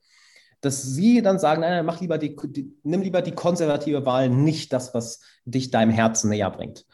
dass 0.62 0.84
sie 0.84 1.22
dann 1.22 1.40
sagen, 1.40 1.62
nein, 1.62 1.86
mach 1.86 2.02
lieber 2.02 2.18
die, 2.18 2.36
die, 2.36 2.76
nimm 2.84 3.02
lieber 3.02 3.22
die 3.22 3.32
konservative 3.32 4.06
Wahl, 4.06 4.30
nicht 4.30 4.74
das, 4.74 4.94
was 4.94 5.22
dich 5.46 5.72
deinem 5.72 5.92
Herzen 5.92 6.30
näher 6.30 6.50
bringt. 6.50 6.86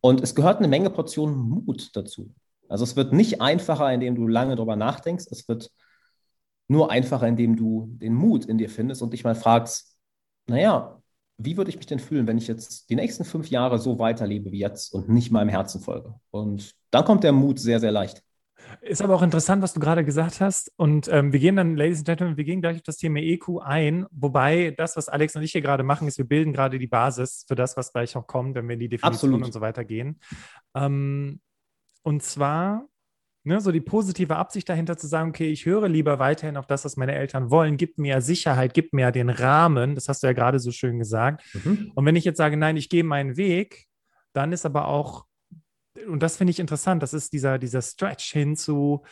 Und 0.00 0.22
es 0.22 0.34
gehört 0.34 0.58
eine 0.58 0.68
Menge 0.68 0.90
Portionen 0.90 1.36
Mut 1.36 1.90
dazu. 1.94 2.34
Also 2.68 2.84
es 2.84 2.96
wird 2.96 3.12
nicht 3.12 3.40
einfacher, 3.40 3.92
indem 3.92 4.14
du 4.14 4.26
lange 4.26 4.56
darüber 4.56 4.76
nachdenkst. 4.76 5.26
Es 5.30 5.48
wird 5.48 5.70
nur 6.68 6.90
einfacher, 6.90 7.28
indem 7.28 7.56
du 7.56 7.88
den 7.88 8.14
Mut 8.14 8.46
in 8.46 8.58
dir 8.58 8.70
findest 8.70 9.02
und 9.02 9.12
dich 9.12 9.24
mal 9.24 9.34
fragst, 9.34 9.96
naja, 10.46 11.00
wie 11.36 11.56
würde 11.56 11.70
ich 11.70 11.76
mich 11.76 11.86
denn 11.86 11.98
fühlen, 11.98 12.26
wenn 12.26 12.38
ich 12.38 12.46
jetzt 12.46 12.90
die 12.90 12.96
nächsten 12.96 13.24
fünf 13.24 13.48
Jahre 13.48 13.78
so 13.78 13.98
weiterlebe 13.98 14.52
wie 14.52 14.60
jetzt 14.60 14.94
und 14.94 15.08
nicht 15.08 15.30
meinem 15.30 15.48
Herzen 15.48 15.80
folge? 15.80 16.14
Und 16.30 16.74
dann 16.90 17.04
kommt 17.04 17.24
der 17.24 17.32
Mut 17.32 17.58
sehr, 17.58 17.80
sehr 17.80 17.92
leicht. 17.92 18.22
Ist 18.80 19.02
aber 19.02 19.14
auch 19.14 19.22
interessant, 19.22 19.62
was 19.62 19.72
du 19.72 19.80
gerade 19.80 20.04
gesagt 20.04 20.40
hast. 20.40 20.72
Und 20.76 21.08
ähm, 21.08 21.32
wir 21.32 21.40
gehen 21.40 21.56
dann, 21.56 21.76
Ladies 21.76 21.98
and 21.98 22.06
Gentlemen, 22.06 22.36
wir 22.36 22.44
gehen 22.44 22.60
gleich 22.60 22.76
auf 22.76 22.82
das 22.82 22.96
Thema 22.96 23.20
EQ 23.20 23.60
ein. 23.62 24.06
Wobei 24.10 24.72
das, 24.76 24.96
was 24.96 25.08
Alex 25.08 25.36
und 25.36 25.42
ich 25.42 25.52
hier 25.52 25.62
gerade 25.62 25.82
machen, 25.82 26.06
ist, 26.08 26.18
wir 26.18 26.26
bilden 26.26 26.52
gerade 26.52 26.78
die 26.78 26.86
Basis 26.86 27.44
für 27.48 27.54
das, 27.54 27.76
was 27.76 27.92
gleich 27.92 28.16
auch 28.16 28.26
kommt, 28.26 28.54
wenn 28.54 28.68
wir 28.68 28.74
in 28.74 28.80
die 28.80 28.88
Definition 28.88 29.30
Absolut. 29.30 29.46
und 29.46 29.52
so 29.52 29.60
weiter 29.60 29.84
gehen. 29.84 30.20
Ähm, 30.74 31.40
und 32.02 32.22
zwar 32.22 32.86
ne, 33.44 33.60
so 33.60 33.70
die 33.70 33.80
positive 33.80 34.36
Absicht 34.36 34.68
dahinter 34.68 34.96
zu 34.96 35.06
sagen, 35.06 35.30
okay, 35.30 35.50
ich 35.50 35.66
höre 35.66 35.88
lieber 35.88 36.18
weiterhin 36.18 36.56
auf 36.56 36.66
das, 36.66 36.84
was 36.84 36.96
meine 36.96 37.14
Eltern 37.14 37.50
wollen, 37.50 37.76
gibt 37.76 37.98
mir 37.98 38.20
Sicherheit, 38.20 38.74
gibt 38.74 38.92
mir 38.92 39.12
den 39.12 39.30
Rahmen. 39.30 39.94
Das 39.94 40.08
hast 40.08 40.22
du 40.22 40.26
ja 40.26 40.32
gerade 40.32 40.58
so 40.58 40.72
schön 40.72 40.98
gesagt. 40.98 41.44
Mhm. 41.54 41.92
Und 41.94 42.06
wenn 42.06 42.16
ich 42.16 42.24
jetzt 42.24 42.38
sage, 42.38 42.56
nein, 42.56 42.76
ich 42.76 42.88
gehe 42.88 43.04
meinen 43.04 43.36
Weg, 43.36 43.86
dann 44.32 44.52
ist 44.52 44.66
aber 44.66 44.88
auch 44.88 45.26
und 46.08 46.22
das 46.22 46.36
finde 46.36 46.50
ich 46.50 46.58
interessant, 46.58 47.02
das 47.02 47.14
ist 47.14 47.32
dieser, 47.32 47.58
dieser 47.58 47.82
Stretch 47.82 48.32
hin 48.32 48.56
zu, 48.56 49.04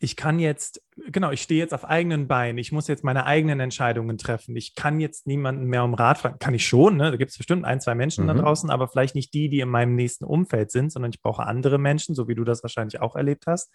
ich 0.00 0.16
kann 0.16 0.38
jetzt, 0.38 0.82
genau, 0.96 1.30
ich 1.30 1.42
stehe 1.42 1.60
jetzt 1.60 1.74
auf 1.74 1.84
eigenen 1.84 2.26
Beinen, 2.26 2.58
ich 2.58 2.72
muss 2.72 2.88
jetzt 2.88 3.04
meine 3.04 3.26
eigenen 3.26 3.60
Entscheidungen 3.60 4.18
treffen. 4.18 4.56
Ich 4.56 4.74
kann 4.74 5.00
jetzt 5.00 5.26
niemanden 5.26 5.66
mehr 5.66 5.84
um 5.84 5.94
Rat 5.94 6.18
fragen. 6.18 6.38
Kann 6.38 6.54
ich 6.54 6.66
schon, 6.66 6.96
ne? 6.96 7.10
Da 7.10 7.16
gibt 7.16 7.30
es 7.30 7.36
bestimmt 7.36 7.64
ein, 7.64 7.80
zwei 7.80 7.94
Menschen 7.94 8.24
mhm. 8.24 8.28
da 8.28 8.34
draußen, 8.34 8.70
aber 8.70 8.88
vielleicht 8.88 9.14
nicht 9.14 9.34
die, 9.34 9.48
die 9.48 9.60
in 9.60 9.68
meinem 9.68 9.94
nächsten 9.94 10.24
Umfeld 10.24 10.70
sind, 10.70 10.90
sondern 10.90 11.12
ich 11.12 11.22
brauche 11.22 11.44
andere 11.44 11.78
Menschen, 11.78 12.14
so 12.14 12.28
wie 12.28 12.34
du 12.34 12.44
das 12.44 12.62
wahrscheinlich 12.62 13.00
auch 13.00 13.14
erlebt 13.16 13.46
hast. 13.46 13.72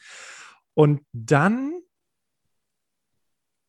Und 0.73 1.01
dann 1.13 1.73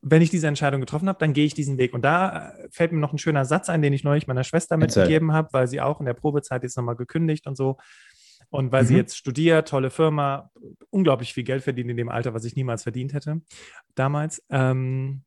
wenn 0.02 0.22
ich 0.22 0.30
diese 0.30 0.46
Entscheidung 0.46 0.80
getroffen 0.80 1.08
habe, 1.08 1.18
dann 1.18 1.32
gehe 1.32 1.44
ich 1.44 1.54
diesen 1.54 1.76
Weg. 1.78 1.92
Und 1.92 2.02
da 2.02 2.52
äh, 2.52 2.68
fällt 2.70 2.92
mir 2.92 3.00
noch 3.00 3.12
ein 3.12 3.18
schöner 3.18 3.44
Satz 3.44 3.68
ein, 3.68 3.82
den 3.82 3.92
ich 3.92 4.04
neulich 4.04 4.26
meiner 4.26 4.44
Schwester 4.44 4.76
mitgegeben 4.76 5.32
habe, 5.32 5.48
weil 5.52 5.68
sie 5.68 5.80
auch 5.80 6.00
in 6.00 6.06
der 6.06 6.14
Probezeit 6.14 6.62
jetzt 6.62 6.76
nochmal 6.76 6.96
gekündigt 6.96 7.46
und 7.46 7.56
so. 7.56 7.76
Und 8.50 8.72
weil 8.72 8.82
mhm. 8.82 8.88
sie 8.88 8.96
jetzt 8.96 9.16
studiert, 9.16 9.68
tolle 9.68 9.90
Firma, 9.90 10.50
unglaublich 10.90 11.32
viel 11.32 11.44
Geld 11.44 11.62
verdient 11.62 11.90
in 11.90 11.96
dem 11.96 12.08
Alter, 12.08 12.34
was 12.34 12.44
ich 12.44 12.56
niemals 12.56 12.82
verdient 12.82 13.14
hätte 13.14 13.40
damals. 13.94 14.44
Ähm, 14.50 15.22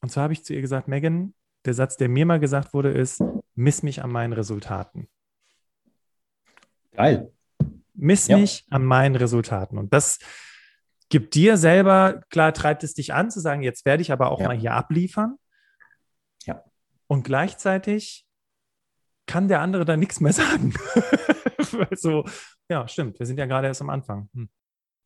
und 0.00 0.10
zwar 0.10 0.24
habe 0.24 0.32
ich 0.32 0.44
zu 0.44 0.54
ihr 0.54 0.62
gesagt, 0.62 0.88
Megan, 0.88 1.34
der 1.66 1.74
Satz, 1.74 1.96
der 1.96 2.08
mir 2.08 2.24
mal 2.26 2.40
gesagt 2.40 2.72
wurde, 2.72 2.90
ist, 2.90 3.22
miss 3.54 3.82
mich 3.82 4.02
an 4.02 4.10
meinen 4.10 4.32
Resultaten. 4.32 5.08
Geil. 6.92 7.30
Miss 7.94 8.28
ja. 8.28 8.38
mich 8.38 8.64
an 8.70 8.84
meinen 8.84 9.16
Resultaten. 9.16 9.76
Und 9.76 9.92
das 9.92 10.18
gibt 11.08 11.34
dir 11.34 11.56
selber, 11.56 12.22
klar, 12.30 12.52
treibt 12.54 12.84
es 12.84 12.94
dich 12.94 13.12
an 13.12 13.30
zu 13.30 13.40
sagen, 13.40 13.62
jetzt 13.62 13.84
werde 13.84 14.02
ich 14.02 14.12
aber 14.12 14.30
auch 14.30 14.40
ja. 14.40 14.48
mal 14.48 14.56
hier 14.56 14.74
abliefern. 14.74 15.36
Ja. 16.44 16.64
Und 17.06 17.24
gleichzeitig 17.24 18.26
kann 19.26 19.48
der 19.48 19.60
andere 19.60 19.84
da 19.84 19.96
nichts 19.96 20.20
mehr 20.20 20.32
sagen. 20.32 20.74
so, 21.92 22.24
ja, 22.68 22.86
stimmt. 22.88 23.18
Wir 23.18 23.26
sind 23.26 23.38
ja 23.38 23.46
gerade 23.46 23.66
erst 23.66 23.82
am 23.82 23.90
Anfang. 23.90 24.28
Hm. 24.34 24.48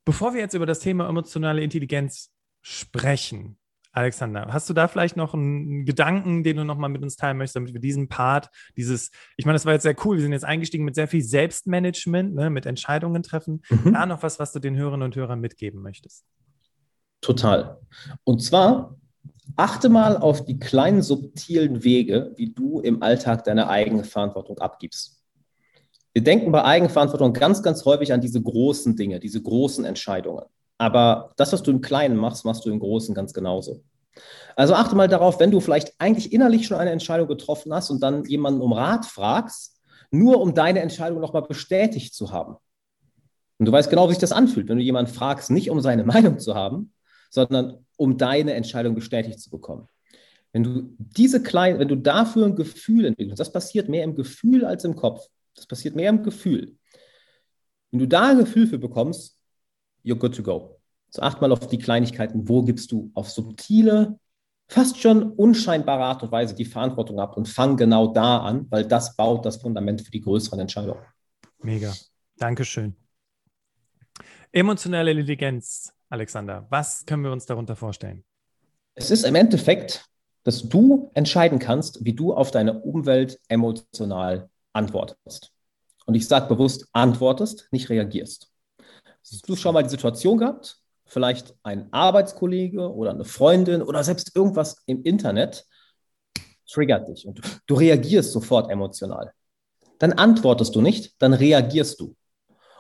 Bevor 0.05 0.35
wir 0.35 0.41
jetzt 0.41 0.55
über 0.55 0.67
das 0.67 0.81
Thema 0.81 1.09
emotionale 1.09 1.63
Intelligenz 1.63 2.31
sprechen, 2.63 3.59
Alexander, 3.93 4.47
hast 4.53 4.71
du 4.71 4.75
da 4.75 4.87
vielleicht 4.87 5.17
noch 5.17 5.35
einen 5.35 5.85
Gedanken, 5.85 6.45
den 6.45 6.57
du 6.57 6.65
noch 6.65 6.79
mal 6.79 6.89
mit 6.89 7.03
uns 7.03 7.17
teilen 7.17 7.37
möchtest, 7.39 7.57
damit 7.57 7.73
wir 7.73 7.81
diesen 7.81 8.09
Part, 8.09 8.49
dieses, 8.77 9.11
ich 9.37 9.47
meine, 9.47 9.57
das 9.57 9.67
war 9.67 9.73
jetzt 9.73 9.83
sehr 9.83 9.97
cool, 10.05 10.17
wir 10.17 10.23
sind 10.23 10.33
jetzt 10.33 10.45
eingestiegen 10.45 10.85
mit 10.85 10.95
sehr 10.95 11.09
viel 11.09 11.23
Selbstmanagement, 11.23 12.35
ne, 12.35 12.51
mit 12.51 12.67
Entscheidungen 12.67 13.23
treffen. 13.23 13.63
Mhm. 13.69 13.93
Da 13.93 14.07
noch 14.07 14.23
was, 14.23 14.39
was 14.39 14.53
du 14.53 14.61
den 14.61 14.77
Hörerinnen 14.77 15.05
und 15.05 15.17
Hörern 15.17 15.41
mitgeben 15.41 15.83
möchtest? 15.83 16.25
Total. 17.21 17.81
Und 18.23 18.43
zwar 18.43 18.97
achte 19.57 19.89
mal 19.89 20.17
auf 20.17 20.45
die 20.45 20.59
kleinen 20.59 21.03
subtilen 21.03 21.83
Wege, 21.83 22.33
wie 22.37 22.53
du 22.53 22.81
im 22.81 23.03
Alltag 23.03 23.45
deine 23.45 23.69
eigene 23.69 24.05
Verantwortung 24.05 24.59
abgibst. 24.59 25.20
Wir 26.13 26.25
denken 26.25 26.51
bei 26.51 26.65
Eigenverantwortung 26.65 27.33
ganz, 27.33 27.63
ganz 27.63 27.85
häufig 27.85 28.13
an 28.13 28.21
diese 28.21 28.43
großen 28.43 28.97
Dinge, 28.97 29.21
diese 29.21 29.41
großen 29.41 29.85
Entscheidungen. 29.85 30.45
Aber 30.79 31.33
das, 31.37 31.53
was 31.53 31.63
du 31.63 31.71
im 31.71 31.81
Kleinen 31.81 32.17
machst, 32.17 32.45
machst 32.45 32.65
du 32.65 32.71
im 32.71 32.81
Großen 32.81 33.15
ganz 33.15 33.33
genauso. 33.33 33.83
Also 34.57 34.75
achte 34.75 34.97
mal 34.97 35.09
darauf, 35.09 35.39
wenn 35.39 35.51
du 35.51 35.61
vielleicht 35.61 35.95
eigentlich 35.99 36.33
innerlich 36.33 36.67
schon 36.67 36.79
eine 36.79 36.91
Entscheidung 36.91 37.29
getroffen 37.29 37.73
hast 37.73 37.91
und 37.91 38.03
dann 38.03 38.25
jemanden 38.25 38.61
um 38.61 38.73
Rat 38.73 39.07
fragst, 39.07 39.81
nur 40.11 40.41
um 40.41 40.55
deine 40.55 40.81
Entscheidung 40.81 41.21
nochmal 41.21 41.43
bestätigt 41.43 42.15
zu 42.15 42.33
haben. 42.33 42.57
Und 43.59 43.67
du 43.67 43.73
weißt 43.73 43.91
genau, 43.91 44.09
wie 44.09 44.13
sich 44.15 44.21
das 44.21 44.33
anfühlt, 44.33 44.69
wenn 44.69 44.79
du 44.79 44.83
jemanden 44.83 45.13
fragst, 45.13 45.51
nicht 45.51 45.71
um 45.71 45.81
seine 45.81 46.05
Meinung 46.15 46.39
zu 46.39 46.55
haben, 46.55 46.93
sondern 47.31 47.87
um 47.97 48.17
deine 48.17 48.55
Entscheidung 48.55 48.95
bestätigt 48.95 49.39
zu 49.39 49.51
bekommen. 49.51 49.87
Wenn 50.53 50.65
du 50.65 50.95
diese 50.99 51.43
kleinen, 51.43 51.79
wenn 51.79 51.89
du 51.89 51.97
dafür 51.97 52.47
ein 52.47 52.57
Gefühl 52.57 53.05
entwickelst, 53.05 53.39
das 53.39 53.53
passiert 53.53 53.89
mehr 53.89 54.03
im 54.03 54.17
Gefühl 54.17 54.65
als 54.65 54.85
im 54.85 54.97
Kopf. 54.97 55.29
Das 55.55 55.67
passiert 55.67 55.97
mehr 55.97 56.11
im 56.11 56.23
Gefühl. 56.23 56.77
Wenn 57.91 58.01
du 58.01 58.07
da 58.07 58.31
ein 58.31 58.39
Gefühl 58.39 58.67
für 58.67 58.79
bekommst, 58.79 59.39
you're 60.05 60.19
good 60.19 60.35
to 60.35 60.43
go. 60.43 60.81
So 61.11 61.23
acht 61.23 61.41
mal 61.41 61.53
auf 61.53 61.67
die 61.67 61.79
Kleinigkeiten, 61.79 62.49
wo 62.49 62.63
gibst 62.63 62.93
du 62.93 63.11
auf 63.15 63.31
subtile, 63.31 64.19
fast 64.69 64.99
schon 64.99 65.33
unscheinbare 65.33 66.05
Art 66.05 66.23
und 66.23 66.31
Weise 66.31 66.55
die 66.55 66.65
Verantwortung 66.65 67.19
ab 67.19 67.37
und 67.37 67.49
fang 67.49 67.77
genau 67.77 68.13
da 68.13 68.39
an, 68.39 68.67
weil 68.71 68.87
das 68.87 69.17
baut 69.17 69.45
das 69.45 69.57
Fundament 69.57 70.03
für 70.03 70.13
die 70.13 70.21
größeren 70.21 70.61
Entscheidungen. 70.61 71.03
Mega. 71.59 71.93
Dankeschön. 72.37 72.95
Emotionale 74.53 75.11
Intelligenz, 75.11 75.93
Alexander, 76.09 76.67
was 76.71 77.05
können 77.07 77.25
wir 77.25 77.33
uns 77.33 77.47
darunter 77.47 77.77
vorstellen? 77.77 78.25
Es 78.95 79.11
ist 79.11 79.25
im 79.25 79.35
Endeffekt, 79.35 80.07
dass 80.45 80.69
du 80.69 81.11
entscheiden 81.15 81.59
kannst, 81.59 82.05
wie 82.05 82.15
du 82.15 82.33
auf 82.33 82.51
deine 82.51 82.81
Umwelt 82.81 83.39
emotional 83.49 84.49
antwortest. 84.73 85.53
Und 86.07 86.15
ich 86.15 86.27
sage 86.27 86.49
bewusst, 86.49 86.89
antwortest, 86.93 87.69
nicht 87.71 87.89
reagierst. 87.89 88.51
Hast 89.21 89.49
du 89.49 89.57
schon 89.57 89.75
mal 89.75 89.83
die 89.83 89.91
Situation 89.91 90.39
gehabt? 90.39 90.79
Vielleicht 91.07 91.55
ein 91.63 91.93
Arbeitskollege 91.93 92.93
oder 92.93 93.11
eine 93.11 93.25
Freundin 93.25 93.83
oder 93.83 94.03
selbst 94.05 94.35
irgendwas 94.35 94.83
im 94.87 95.03
Internet 95.03 95.67
triggert 96.69 97.09
dich 97.09 97.27
und 97.27 97.41
du 97.67 97.75
reagierst 97.75 98.33
sofort 98.33 98.71
emotional. 98.71 99.33
Dann 99.99 100.13
antwortest 100.13 100.75
du 100.75 100.81
nicht, 100.81 101.21
dann 101.21 101.35
reagierst 101.35 102.01
du. 102.01 102.17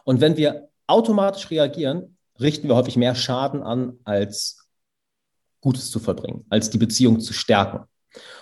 Und 0.04 0.20
wenn 0.20 0.36
wir 0.36 0.68
automatisch 0.86 1.50
reagieren, 1.50 2.16
richten 2.40 2.68
wir 2.68 2.76
häufig 2.76 2.96
mehr 2.96 3.14
Schaden 3.14 3.62
an, 3.62 3.98
als 4.04 4.68
Gutes 5.60 5.90
zu 5.90 5.98
verbringen, 5.98 6.46
als 6.48 6.70
die 6.70 6.78
Beziehung 6.78 7.20
zu 7.20 7.32
stärken. 7.32 7.84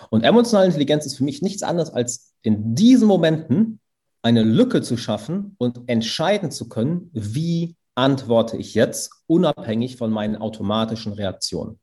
Und 0.09 0.23
emotionale 0.23 0.67
Intelligenz 0.67 1.05
ist 1.05 1.17
für 1.17 1.23
mich 1.23 1.41
nichts 1.41 1.63
anderes, 1.63 1.91
als 1.91 2.28
in 2.41 2.75
diesen 2.75 3.07
Momenten 3.07 3.79
eine 4.21 4.43
Lücke 4.43 4.81
zu 4.81 4.97
schaffen 4.97 5.55
und 5.57 5.87
entscheiden 5.87 6.51
zu 6.51 6.67
können, 6.67 7.09
wie 7.13 7.75
antworte 7.95 8.57
ich 8.57 8.75
jetzt, 8.75 9.11
unabhängig 9.27 9.97
von 9.97 10.11
meinen 10.11 10.37
automatischen 10.37 11.13
Reaktionen. 11.13 11.79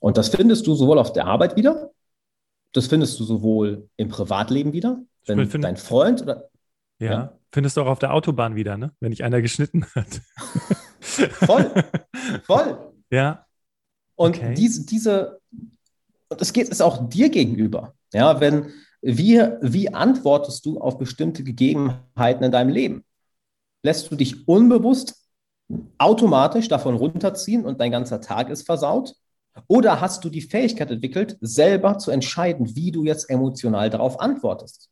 Und 0.00 0.16
das 0.16 0.28
findest 0.28 0.66
du 0.66 0.74
sowohl 0.74 0.98
auf 0.98 1.12
der 1.12 1.26
Arbeit 1.26 1.56
wieder, 1.56 1.90
das 2.72 2.86
findest 2.86 3.20
du 3.20 3.24
sowohl 3.24 3.88
im 3.96 4.08
Privatleben 4.08 4.72
wieder, 4.72 5.02
wenn 5.26 5.48
find, 5.48 5.64
dein 5.64 5.76
Freund 5.76 6.22
oder. 6.22 6.48
Ja, 6.98 7.10
ja, 7.10 7.38
findest 7.52 7.76
du 7.76 7.82
auch 7.82 7.86
auf 7.86 7.98
der 7.98 8.14
Autobahn 8.14 8.54
wieder, 8.54 8.76
ne? 8.76 8.92
wenn 9.00 9.10
dich 9.10 9.24
einer 9.24 9.42
geschnitten 9.42 9.84
hat. 9.94 10.20
voll, 11.00 11.70
voll. 12.44 12.92
Ja. 13.10 13.46
Und 14.14 14.38
okay. 14.38 14.54
diese, 14.54 14.86
diese, 14.86 15.40
und 16.32 16.42
es 16.42 16.52
geht 16.52 16.70
es 16.70 16.80
auch 16.80 17.08
dir 17.08 17.30
gegenüber. 17.30 17.94
Ja, 18.12 18.40
wenn, 18.40 18.70
wie, 19.00 19.40
wie 19.60 19.92
antwortest 19.94 20.66
du 20.66 20.80
auf 20.80 20.98
bestimmte 20.98 21.44
Gegebenheiten 21.44 22.44
in 22.44 22.52
deinem 22.52 22.70
Leben? 22.70 23.04
lässt 23.82 24.10
du 24.10 24.16
dich 24.16 24.48
unbewusst 24.48 25.16
automatisch 25.98 26.68
davon 26.68 26.96
runterziehen 26.96 27.64
und 27.64 27.80
dein 27.80 27.90
ganzer 27.90 28.20
Tag 28.20 28.50
ist 28.50 28.66
versaut? 28.66 29.14
Oder 29.68 30.00
hast 30.00 30.24
du 30.24 30.30
die 30.30 30.40
Fähigkeit 30.40 30.90
entwickelt, 30.90 31.36
selber 31.40 31.98
zu 31.98 32.10
entscheiden, 32.10 32.74
wie 32.74 32.90
du 32.90 33.04
jetzt 33.04 33.28
emotional 33.28 33.90
darauf 33.90 34.20
antwortest? 34.20 34.90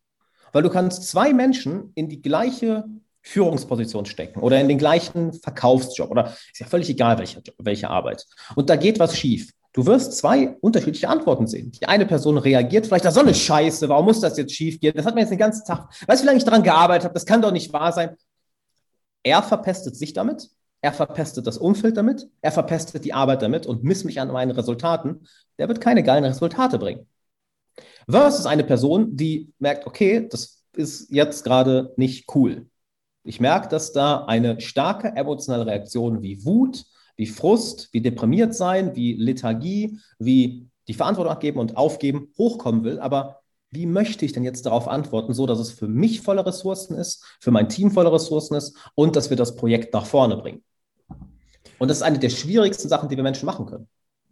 Weil 0.52 0.62
du 0.62 0.70
kannst 0.70 1.04
zwei 1.08 1.32
Menschen 1.32 1.92
in 1.94 2.08
die 2.08 2.20
gleiche 2.20 2.84
Führungsposition 3.22 4.06
stecken 4.06 4.40
oder 4.40 4.60
in 4.60 4.68
den 4.68 4.78
gleichen 4.78 5.32
Verkaufsjob 5.32 6.10
oder 6.10 6.34
ist 6.52 6.60
ja 6.60 6.66
völlig 6.66 6.88
egal, 6.90 7.18
welche, 7.18 7.42
welche 7.58 7.88
Arbeit. 7.88 8.26
Und 8.54 8.70
da 8.70 8.76
geht 8.76 8.98
was 8.98 9.16
schief. 9.16 9.52
Du 9.72 9.86
wirst 9.86 10.14
zwei 10.14 10.56
unterschiedliche 10.60 11.08
Antworten 11.08 11.46
sehen. 11.46 11.70
Die 11.70 11.86
eine 11.86 12.04
Person 12.04 12.38
reagiert 12.38 12.86
vielleicht, 12.86 13.04
das 13.04 13.14
ist 13.14 13.20
so 13.20 13.26
eine 13.26 13.34
Scheiße, 13.34 13.88
warum 13.88 14.06
muss 14.06 14.20
das 14.20 14.36
jetzt 14.36 14.52
schief 14.54 14.80
gehen? 14.80 14.92
Das 14.96 15.06
hat 15.06 15.14
mir 15.14 15.20
jetzt 15.20 15.30
den 15.30 15.38
ganzen 15.38 15.64
Tag, 15.64 15.88
weißt 16.06 16.20
du, 16.20 16.24
wie 16.24 16.26
lange 16.26 16.38
ich 16.38 16.44
daran 16.44 16.62
gearbeitet 16.62 17.04
habe? 17.04 17.14
Das 17.14 17.26
kann 17.26 17.40
doch 17.40 17.52
nicht 17.52 17.72
wahr 17.72 17.92
sein. 17.92 18.16
Er 19.22 19.42
verpestet 19.42 19.96
sich 19.96 20.12
damit, 20.12 20.48
er 20.80 20.92
verpestet 20.92 21.46
das 21.46 21.58
Umfeld 21.58 21.96
damit, 21.96 22.28
er 22.40 22.52
verpestet 22.52 23.04
die 23.04 23.12
Arbeit 23.12 23.42
damit 23.42 23.66
und 23.66 23.84
misst 23.84 24.04
mich 24.04 24.20
an 24.20 24.32
meinen 24.32 24.50
Resultaten. 24.50 25.26
Der 25.58 25.68
wird 25.68 25.80
keine 25.80 26.02
geilen 26.02 26.24
Resultate 26.24 26.78
bringen. 26.78 27.06
Versus 28.08 28.46
eine 28.46 28.64
Person, 28.64 29.16
die 29.16 29.52
merkt, 29.58 29.86
okay, 29.86 30.26
das 30.28 30.64
ist 30.74 31.10
jetzt 31.10 31.44
gerade 31.44 31.92
nicht 31.96 32.34
cool. 32.34 32.66
Ich 33.22 33.38
merke, 33.40 33.68
dass 33.68 33.92
da 33.92 34.24
eine 34.24 34.60
starke 34.60 35.08
emotionale 35.14 35.66
Reaktion 35.66 36.22
wie 36.22 36.44
Wut, 36.44 36.86
wie 37.20 37.26
Frust, 37.26 37.90
wie 37.92 38.00
deprimiert 38.00 38.54
sein, 38.54 38.96
wie 38.96 39.12
Lethargie, 39.12 39.98
wie 40.18 40.66
die 40.88 40.94
Verantwortung 40.94 41.30
abgeben 41.30 41.60
und 41.60 41.76
aufgeben 41.76 42.32
hochkommen 42.38 42.82
will, 42.82 42.98
aber 42.98 43.42
wie 43.70 43.84
möchte 43.84 44.24
ich 44.24 44.32
denn 44.32 44.42
jetzt 44.42 44.64
darauf 44.64 44.88
antworten, 44.88 45.34
so 45.34 45.44
dass 45.44 45.58
es 45.58 45.70
für 45.70 45.86
mich 45.86 46.22
volle 46.22 46.46
Ressourcen 46.46 46.94
ist, 46.94 47.22
für 47.38 47.50
mein 47.50 47.68
Team 47.68 47.90
volle 47.90 48.10
Ressourcen 48.10 48.54
ist 48.54 48.74
und 48.94 49.16
dass 49.16 49.28
wir 49.28 49.36
das 49.36 49.54
Projekt 49.54 49.92
nach 49.92 50.06
vorne 50.06 50.38
bringen. 50.38 50.64
Und 51.78 51.88
das 51.88 51.98
ist 51.98 52.02
eine 52.02 52.18
der 52.18 52.30
schwierigsten 52.30 52.88
Sachen, 52.88 53.10
die 53.10 53.16
wir 53.16 53.22
Menschen 53.22 53.44
machen 53.44 53.66
können. 53.66 53.86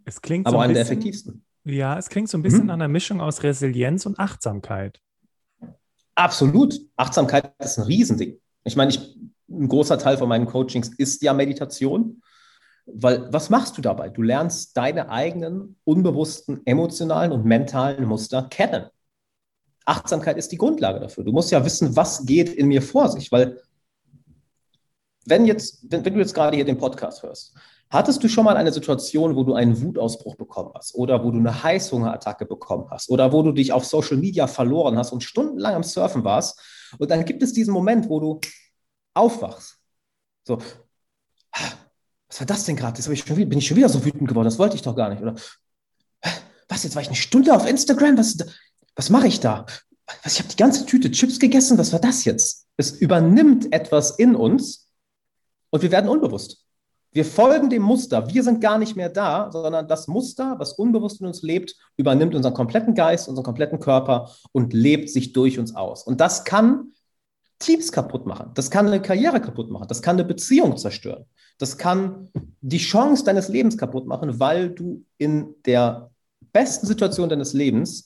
Es 0.05 0.19
klingt 0.19 0.47
aber 0.47 0.55
so 0.55 0.59
ein 0.61 0.63
eine 0.63 0.73
der 0.73 0.81
effektivsten. 0.81 1.45
Ja, 1.65 1.95
es 1.95 2.09
klingt 2.09 2.27
so 2.27 2.39
ein 2.39 2.41
bisschen 2.41 2.63
mhm. 2.63 2.71
an 2.71 2.81
einer 2.81 2.87
Mischung 2.87 3.21
aus 3.21 3.43
Resilienz 3.43 4.07
und 4.07 4.17
Achtsamkeit. 4.17 4.99
Absolut. 6.15 6.81
Achtsamkeit 6.95 7.53
ist 7.59 7.77
ein 7.77 7.83
Riesending. 7.83 8.39
Ich 8.63 8.75
meine, 8.75 8.89
ich, 8.89 9.15
ein 9.47 9.67
großer 9.67 9.99
Teil 9.99 10.17
von 10.17 10.27
meinen 10.27 10.47
Coachings 10.47 10.89
ist 10.97 11.21
ja 11.21 11.35
Meditation. 11.35 12.23
Weil 12.93 13.31
was 13.31 13.49
machst 13.49 13.77
du 13.77 13.81
dabei? 13.81 14.09
Du 14.09 14.21
lernst 14.21 14.75
deine 14.77 15.09
eigenen 15.09 15.77
unbewussten 15.83 16.61
emotionalen 16.65 17.31
und 17.31 17.45
mentalen 17.45 18.05
Muster 18.05 18.43
kennen. 18.43 18.85
Achtsamkeit 19.85 20.37
ist 20.37 20.51
die 20.51 20.57
Grundlage 20.57 20.99
dafür. 20.99 21.23
Du 21.23 21.31
musst 21.31 21.51
ja 21.51 21.63
wissen, 21.65 21.95
was 21.95 22.25
geht 22.25 22.49
in 22.49 22.67
mir 22.67 22.81
vor 22.81 23.09
sich, 23.09 23.31
weil 23.31 23.61
wenn 25.25 25.45
jetzt, 25.45 25.91
wenn, 25.91 26.05
wenn 26.05 26.13
du 26.13 26.19
jetzt 26.19 26.33
gerade 26.33 26.55
hier 26.55 26.65
den 26.65 26.77
Podcast 26.77 27.23
hörst, 27.23 27.55
hattest 27.89 28.23
du 28.23 28.27
schon 28.27 28.45
mal 28.45 28.57
eine 28.57 28.71
Situation, 28.71 29.35
wo 29.35 29.43
du 29.43 29.53
einen 29.53 29.81
Wutausbruch 29.81 30.35
bekommen 30.35 30.71
hast 30.75 30.95
oder 30.95 31.23
wo 31.23 31.31
du 31.31 31.39
eine 31.39 31.63
Heißhungerattacke 31.63 32.45
bekommen 32.45 32.87
hast 32.89 33.09
oder 33.09 33.31
wo 33.31 33.41
du 33.41 33.51
dich 33.51 33.71
auf 33.73 33.85
Social 33.85 34.17
Media 34.17 34.47
verloren 34.47 34.97
hast 34.97 35.11
und 35.11 35.23
stundenlang 35.23 35.75
am 35.75 35.83
Surfen 35.83 36.23
warst 36.23 36.59
und 36.99 37.09
dann 37.09 37.25
gibt 37.25 37.41
es 37.43 37.53
diesen 37.53 37.73
Moment, 37.73 38.09
wo 38.09 38.19
du 38.19 38.39
aufwachst. 39.13 39.77
So, 40.45 40.59
was 42.29 42.39
war 42.39 42.47
das 42.47 42.63
denn 42.65 42.75
gerade? 42.75 42.99
Ich 42.99 43.25
bin 43.25 43.57
ich 43.57 43.67
schon 43.67 43.77
wieder 43.77 43.89
so 43.89 44.05
wütend 44.05 44.27
geworden, 44.27 44.45
das 44.45 44.59
wollte 44.59 44.75
ich 44.75 44.83
doch 44.83 44.95
gar 44.95 45.09
nicht. 45.09 45.21
Oder 45.21 45.35
was, 46.67 46.83
jetzt 46.83 46.95
war 46.95 47.01
ich 47.01 47.07
eine 47.07 47.17
Stunde 47.17 47.53
auf 47.53 47.67
Instagram? 47.67 48.17
Was, 48.17 48.37
was 48.95 49.09
mache 49.09 49.27
ich 49.27 49.39
da? 49.39 49.65
Was, 50.23 50.33
ich 50.33 50.39
habe 50.39 50.49
die 50.49 50.55
ganze 50.55 50.85
Tüte 50.85 51.11
Chips 51.11 51.39
gegessen, 51.39 51.77
was 51.77 51.91
war 51.91 51.99
das 51.99 52.25
jetzt? 52.25 52.67
Es 52.77 52.91
übernimmt 52.91 53.73
etwas 53.73 54.11
in 54.11 54.35
uns 54.35 54.89
und 55.71 55.81
wir 55.81 55.91
werden 55.91 56.09
unbewusst. 56.09 56.65
Wir 57.11 57.25
folgen 57.25 57.71
dem 57.71 57.81
Muster. 57.81 58.31
Wir 58.31 58.43
sind 58.43 58.61
gar 58.61 58.77
nicht 58.77 58.95
mehr 58.95 59.09
da, 59.09 59.51
sondern 59.51 59.87
das 59.87 60.07
Muster, 60.07 60.55
was 60.59 60.73
unbewusst 60.73 61.21
in 61.21 61.27
uns 61.27 61.41
lebt, 61.41 61.75
übernimmt 61.97 62.35
unseren 62.35 62.53
kompletten 62.53 62.93
Geist, 62.93 63.27
unseren 63.27 63.43
kompletten 63.45 63.79
Körper 63.79 64.29
und 64.51 64.73
lebt 64.73 65.09
sich 65.09 65.33
durch 65.33 65.57
uns 65.57 65.75
aus. 65.75 66.03
Und 66.03 66.21
das 66.21 66.45
kann 66.45 66.91
Teams 67.57 67.91
kaputt 67.91 68.27
machen. 68.27 68.51
Das 68.53 68.69
kann 68.69 68.85
eine 68.85 69.01
Karriere 69.01 69.41
kaputt 69.41 69.71
machen. 69.71 69.87
Das 69.87 70.03
kann 70.03 70.17
eine 70.17 70.25
Beziehung 70.25 70.77
zerstören. 70.77 71.25
Das 71.59 71.77
kann 71.77 72.29
die 72.61 72.77
Chance 72.77 73.23
deines 73.23 73.49
Lebens 73.49 73.77
kaputt 73.77 74.07
machen, 74.07 74.39
weil 74.39 74.69
du 74.71 75.05
in 75.17 75.53
der 75.65 76.09
besten 76.51 76.87
Situation 76.87 77.29
deines 77.29 77.53
Lebens 77.53 78.05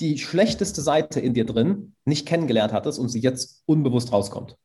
die 0.00 0.18
schlechteste 0.18 0.80
Seite 0.80 1.20
in 1.20 1.34
dir 1.34 1.44
drin 1.44 1.94
nicht 2.04 2.26
kennengelernt 2.26 2.72
hattest 2.72 2.98
und 2.98 3.10
sie 3.10 3.20
jetzt 3.20 3.62
unbewusst 3.66 4.12
rauskommt. 4.12 4.56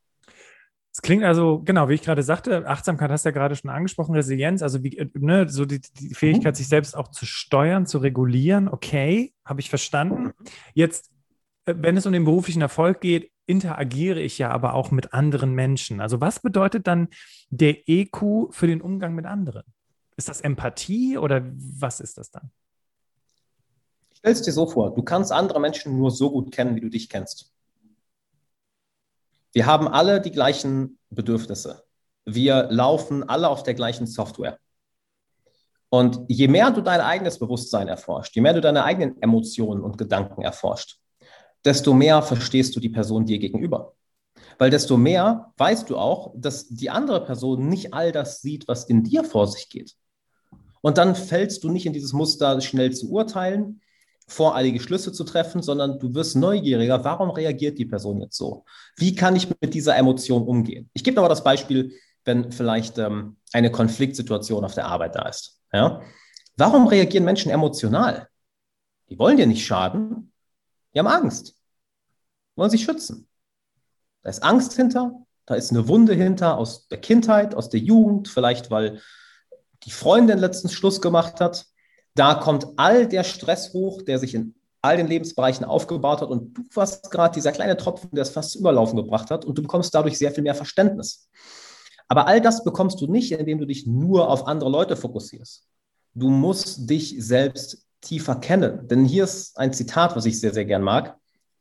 Es 0.92 1.02
klingt 1.02 1.22
also, 1.22 1.60
genau, 1.60 1.88
wie 1.88 1.94
ich 1.94 2.02
gerade 2.02 2.22
sagte, 2.24 2.66
Achtsamkeit 2.66 3.10
hast 3.10 3.24
du 3.24 3.28
ja 3.28 3.32
gerade 3.32 3.54
schon 3.54 3.70
angesprochen, 3.70 4.14
Resilienz, 4.14 4.60
also 4.60 4.82
wie, 4.82 5.08
ne, 5.14 5.48
so 5.48 5.64
die, 5.64 5.80
die 5.80 6.14
Fähigkeit, 6.14 6.54
mhm. 6.54 6.56
sich 6.56 6.68
selbst 6.68 6.96
auch 6.96 7.08
zu 7.08 7.26
steuern, 7.26 7.86
zu 7.86 7.98
regulieren, 7.98 8.68
okay, 8.68 9.32
habe 9.44 9.60
ich 9.60 9.70
verstanden. 9.70 10.32
Jetzt, 10.74 11.12
äh, 11.66 11.74
wenn 11.76 11.96
es 11.96 12.06
um 12.06 12.12
den 12.12 12.24
beruflichen 12.24 12.60
Erfolg 12.60 13.00
geht, 13.00 13.30
interagiere 13.50 14.20
ich 14.20 14.38
ja 14.38 14.50
aber 14.50 14.74
auch 14.74 14.92
mit 14.92 15.12
anderen 15.12 15.52
Menschen. 15.52 16.00
Also 16.00 16.20
was 16.20 16.40
bedeutet 16.40 16.86
dann 16.86 17.08
der 17.50 17.88
EQ 17.88 18.52
für 18.52 18.68
den 18.68 18.80
Umgang 18.80 19.14
mit 19.14 19.26
anderen? 19.26 19.64
Ist 20.16 20.28
das 20.28 20.40
Empathie 20.40 21.18
oder 21.18 21.42
was 21.54 21.98
ist 21.98 22.16
das 22.16 22.30
dann? 22.30 22.52
Stell 24.14 24.32
es 24.32 24.42
dir 24.42 24.52
so 24.52 24.68
vor, 24.68 24.94
du 24.94 25.02
kannst 25.02 25.32
andere 25.32 25.60
Menschen 25.60 25.96
nur 25.96 26.12
so 26.12 26.30
gut 26.30 26.52
kennen, 26.52 26.76
wie 26.76 26.80
du 26.80 26.88
dich 26.88 27.08
kennst. 27.08 27.52
Wir 29.52 29.66
haben 29.66 29.88
alle 29.88 30.20
die 30.20 30.30
gleichen 30.30 30.98
Bedürfnisse. 31.10 31.82
Wir 32.24 32.68
laufen 32.70 33.28
alle 33.28 33.48
auf 33.48 33.64
der 33.64 33.74
gleichen 33.74 34.06
Software. 34.06 34.58
Und 35.88 36.20
je 36.28 36.46
mehr 36.46 36.70
du 36.70 36.82
dein 36.82 37.00
eigenes 37.00 37.40
Bewusstsein 37.40 37.88
erforscht, 37.88 38.36
je 38.36 38.42
mehr 38.42 38.52
du 38.52 38.60
deine 38.60 38.84
eigenen 38.84 39.20
Emotionen 39.20 39.82
und 39.82 39.98
Gedanken 39.98 40.42
erforscht, 40.42 40.99
desto 41.64 41.92
mehr 41.94 42.22
verstehst 42.22 42.74
du 42.76 42.80
die 42.80 42.88
Person 42.88 43.26
dir 43.26 43.38
gegenüber. 43.38 43.94
Weil 44.58 44.70
desto 44.70 44.96
mehr 44.96 45.52
weißt 45.56 45.88
du 45.88 45.96
auch, 45.96 46.32
dass 46.36 46.68
die 46.68 46.90
andere 46.90 47.24
Person 47.24 47.68
nicht 47.68 47.94
all 47.94 48.12
das 48.12 48.42
sieht, 48.42 48.68
was 48.68 48.84
in 48.84 49.02
dir 49.02 49.24
vor 49.24 49.46
sich 49.46 49.68
geht. 49.68 49.94
Und 50.82 50.98
dann 50.98 51.14
fällst 51.14 51.64
du 51.64 51.70
nicht 51.70 51.86
in 51.86 51.92
dieses 51.92 52.12
Muster, 52.12 52.60
schnell 52.60 52.92
zu 52.92 53.10
urteilen, 53.10 53.80
voreilige 54.26 54.80
Schlüsse 54.80 55.12
zu 55.12 55.24
treffen, 55.24 55.62
sondern 55.62 55.98
du 55.98 56.14
wirst 56.14 56.36
neugieriger. 56.36 57.04
Warum 57.04 57.30
reagiert 57.30 57.78
die 57.78 57.84
Person 57.84 58.20
jetzt 58.20 58.36
so? 58.36 58.64
Wie 58.96 59.14
kann 59.14 59.36
ich 59.36 59.48
mit 59.60 59.74
dieser 59.74 59.96
Emotion 59.96 60.44
umgehen? 60.44 60.88
Ich 60.92 61.04
gebe 61.04 61.18
aber 61.18 61.28
das 61.28 61.44
Beispiel, 61.44 61.92
wenn 62.24 62.52
vielleicht 62.52 62.98
ähm, 62.98 63.36
eine 63.52 63.70
Konfliktsituation 63.70 64.64
auf 64.64 64.74
der 64.74 64.86
Arbeit 64.86 65.16
da 65.16 65.28
ist. 65.28 65.60
Ja? 65.72 66.02
Warum 66.56 66.86
reagieren 66.86 67.24
Menschen 67.24 67.50
emotional? 67.50 68.28
Die 69.08 69.18
wollen 69.18 69.36
dir 69.36 69.46
nicht 69.46 69.66
schaden, 69.66 70.29
die 70.94 70.98
haben 70.98 71.06
Angst, 71.06 71.56
wollen 72.56 72.70
sich 72.70 72.84
schützen. 72.84 73.28
Da 74.22 74.30
ist 74.30 74.42
Angst 74.42 74.74
hinter, 74.74 75.26
da 75.46 75.54
ist 75.54 75.70
eine 75.70 75.88
Wunde 75.88 76.14
hinter 76.14 76.58
aus 76.58 76.88
der 76.88 77.00
Kindheit, 77.00 77.54
aus 77.54 77.70
der 77.70 77.80
Jugend, 77.80 78.28
vielleicht 78.28 78.70
weil 78.70 79.00
die 79.84 79.90
Freundin 79.90 80.38
letztens 80.38 80.72
Schluss 80.72 81.00
gemacht 81.00 81.40
hat. 81.40 81.66
Da 82.14 82.34
kommt 82.34 82.66
all 82.76 83.06
der 83.08 83.24
Stress 83.24 83.72
hoch, 83.72 84.02
der 84.02 84.18
sich 84.18 84.34
in 84.34 84.54
all 84.82 84.96
den 84.96 85.08
Lebensbereichen 85.08 85.64
aufgebaut 85.64 86.22
hat 86.22 86.30
und 86.30 86.56
du 86.56 86.62
warst 86.74 87.10
gerade 87.10 87.34
dieser 87.34 87.52
kleine 87.52 87.76
Tropfen, 87.76 88.10
der 88.12 88.22
es 88.22 88.30
fast 88.30 88.52
zu 88.52 88.58
Überlaufen 88.60 88.96
gebracht 88.96 89.30
hat 89.30 89.44
und 89.44 89.56
du 89.58 89.62
bekommst 89.62 89.94
dadurch 89.94 90.16
sehr 90.16 90.32
viel 90.32 90.42
mehr 90.42 90.54
Verständnis. 90.54 91.28
Aber 92.08 92.26
all 92.26 92.40
das 92.40 92.64
bekommst 92.64 93.00
du 93.00 93.06
nicht, 93.06 93.30
indem 93.32 93.58
du 93.58 93.66
dich 93.66 93.86
nur 93.86 94.28
auf 94.28 94.46
andere 94.46 94.70
Leute 94.70 94.96
fokussierst. 94.96 95.66
Du 96.14 96.28
musst 96.28 96.90
dich 96.90 97.14
selbst 97.18 97.86
tiefer 98.00 98.36
kennen. 98.36 98.88
Denn 98.88 99.04
hier 99.04 99.24
ist 99.24 99.58
ein 99.58 99.72
Zitat, 99.72 100.16
was 100.16 100.26
ich 100.26 100.40
sehr, 100.40 100.52
sehr 100.52 100.64
gern 100.64 100.82
mag. 100.82 101.16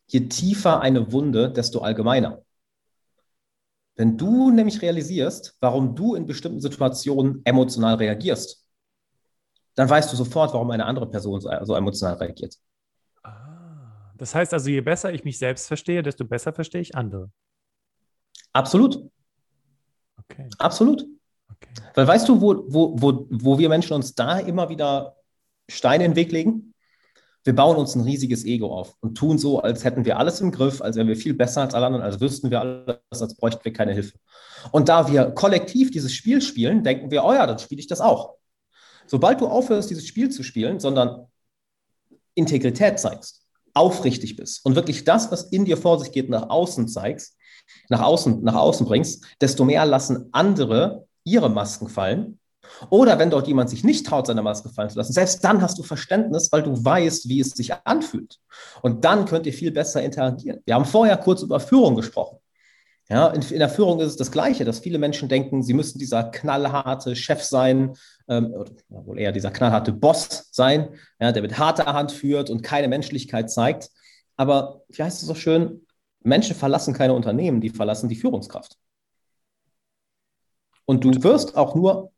Je 0.08 0.28
tiefer 0.28 0.82
eine 0.82 1.12
Wunde, 1.12 1.52
desto 1.52 1.80
allgemeiner. 1.80 2.42
Wenn 3.96 4.18
du 4.18 4.50
nämlich 4.50 4.82
realisierst, 4.82 5.58
warum 5.60 5.94
du 5.96 6.16
in 6.16 6.26
bestimmten 6.26 6.62
Situationen 6.62 7.42
emotional 7.44 7.96
reagierst, 7.96 8.66
dann 9.76 9.90
weißt 9.90 10.12
du 10.12 10.16
sofort, 10.16 10.54
warum 10.54 10.72
eine 10.72 10.86
andere 10.86 11.10
Person 11.10 11.42
so 11.42 11.76
emotional 11.76 12.16
reagiert. 12.16 12.56
Ah, 13.24 14.12
das 14.16 14.34
heißt 14.34 14.54
also, 14.54 14.70
je 14.70 14.82
besser 14.82 15.14
ich 15.14 15.26
mich 15.26 15.38
selbst 15.38 15.68
verstehe, 15.68 16.02
desto 16.02 16.26
besser 16.26 16.54
verstehe 16.54 16.82
ich 16.82 16.96
andere. 16.96 17.30
Absolut. 18.54 19.04
Okay. 20.18 20.50
Absolut. 20.58 21.06
Okay. 21.50 21.70
Weil 21.94 22.08
weißt 22.08 22.30
du, 22.30 22.42
wo, 22.42 22.64
wo, 22.68 23.02
wo, 23.02 23.28
wo 23.30 23.60
wir 23.60 23.70
Menschen 23.70 23.94
uns 23.94 24.16
da 24.16 24.40
immer 24.40 24.70
wieder 24.70 25.19
Steine 25.70 26.06
in 26.06 26.12
den 26.12 26.16
Weg 26.18 26.32
legen? 26.32 26.70
wir 27.44 27.56
bauen 27.56 27.78
uns 27.78 27.96
ein 27.96 28.02
riesiges 28.02 28.46
Ego 28.46 28.68
auf 28.68 28.96
und 29.00 29.18
tun 29.18 29.38
so, 29.38 29.62
als 29.62 29.84
hätten 29.84 30.06
wir 30.06 30.18
alles 30.18 30.42
im 30.42 30.52
Griff, 30.52 30.82
als 30.82 30.98
wären 30.98 31.08
wir 31.08 31.16
viel 31.16 31.34
besser 31.34 31.62
als 31.62 31.74
alle 31.74 31.86
anderen, 31.86 32.04
als 32.04 32.20
wüssten 32.20 32.52
wir 32.52 32.60
alles, 32.60 33.00
als 33.10 33.36
bräuchten 33.36 33.64
wir 33.64 33.74
keine 33.74 33.94
Hilfe. 33.94 34.18
Und 34.72 34.90
da 34.90 35.12
wir 35.12 35.32
kollektiv 35.32 35.92
dieses 35.92 36.14
Spiel 36.14 36.42
spielen, 36.42 36.84
denken 36.84 37.12
wir, 37.12 37.24
oh 37.24 37.34
ja, 37.34 37.48
dann 37.48 37.58
spiele 37.58 37.80
ich 37.80 37.88
das 37.88 38.02
auch. 38.02 38.36
Sobald 39.08 39.42
du 39.42 39.48
aufhörst, 39.48 39.90
dieses 39.90 40.06
Spiel 40.06 40.30
zu 40.30 40.44
spielen, 40.44 40.80
sondern 40.80 41.28
Integrität 42.36 43.00
zeigst, 43.00 43.46
aufrichtig 43.74 44.36
bist 44.36 44.66
und 44.66 44.76
wirklich 44.76 45.04
das, 45.04 45.32
was 45.32 45.44
in 45.44 45.66
dir 45.66 45.78
vor 45.78 46.00
sich 46.00 46.12
geht, 46.12 46.30
nach 46.30 46.50
außen 46.50 46.88
zeigst, 46.88 47.38
nach 47.90 48.02
außen, 48.02 48.44
nach 48.44 48.56
außen 48.56 48.86
bringst, 48.86 49.26
desto 49.42 49.64
mehr 49.64 49.86
lassen 49.86 50.30
andere 50.34 51.08
ihre 51.24 51.50
Masken 51.50 51.88
fallen 51.88 52.39
oder 52.90 53.20
wenn 53.20 53.30
dort 53.30 53.48
jemand 53.48 53.70
sich 53.70 53.84
nicht 53.84 54.06
traut, 54.06 54.28
seine 54.28 54.42
Maske 54.42 54.70
fallen 54.70 54.90
zu 54.90 54.98
lassen, 54.98 55.14
selbst 55.14 55.44
dann 55.44 55.62
hast 55.62 55.78
du 55.78 55.84
Verständnis, 55.84 56.52
weil 56.52 56.64
du 56.64 56.84
weißt, 56.84 57.28
wie 57.30 57.40
es 57.40 57.52
sich 57.52 57.74
anfühlt. 57.86 58.40
Und 58.82 59.06
dann 59.06 59.26
könnt 59.26 59.46
ihr 59.46 59.54
viel 59.54 59.72
besser 59.72 60.02
interagieren. 60.02 60.62
Wir 60.66 60.76
haben 60.76 60.86
vorher 60.86 61.18
kurz 61.18 61.42
über 61.42 61.60
Führung 61.60 61.96
gesprochen. 61.96 62.38
Ja, 63.12 63.30
in, 63.30 63.42
in 63.42 63.58
der 63.58 63.70
Führung 63.70 64.00
ist 64.02 64.12
es 64.12 64.16
das 64.18 64.32
Gleiche, 64.32 64.66
dass 64.66 64.80
viele 64.80 65.00
Menschen 65.00 65.30
denken, 65.30 65.64
sie 65.64 65.74
müssen 65.74 65.98
dieser 65.98 66.26
knallharte 66.26 67.16
Chef 67.16 67.42
sein, 67.42 67.96
ähm, 68.28 68.54
oder 68.54 68.72
wohl 68.90 69.20
eher 69.20 69.32
dieser 69.32 69.50
knallharte 69.50 69.92
Boss 69.92 70.50
sein, 70.52 70.90
ja, 71.20 71.32
der 71.32 71.42
mit 71.42 71.58
harter 71.58 71.88
Hand 71.88 72.12
führt 72.12 72.52
und 72.52 72.62
keine 72.62 72.88
Menschlichkeit 72.88 73.50
zeigt. 73.50 73.90
Aber 74.38 74.84
wie 74.90 75.02
heißt 75.02 75.22
es 75.22 75.28
so 75.28 75.34
schön? 75.34 75.88
Menschen 76.22 76.56
verlassen 76.56 76.94
keine 76.94 77.14
Unternehmen, 77.14 77.62
die 77.62 77.72
verlassen 77.72 78.10
die 78.10 78.16
Führungskraft. 78.16 78.78
Und 80.86 81.04
du 81.04 81.24
wirst 81.24 81.58
auch 81.58 81.74
nur 81.76 82.12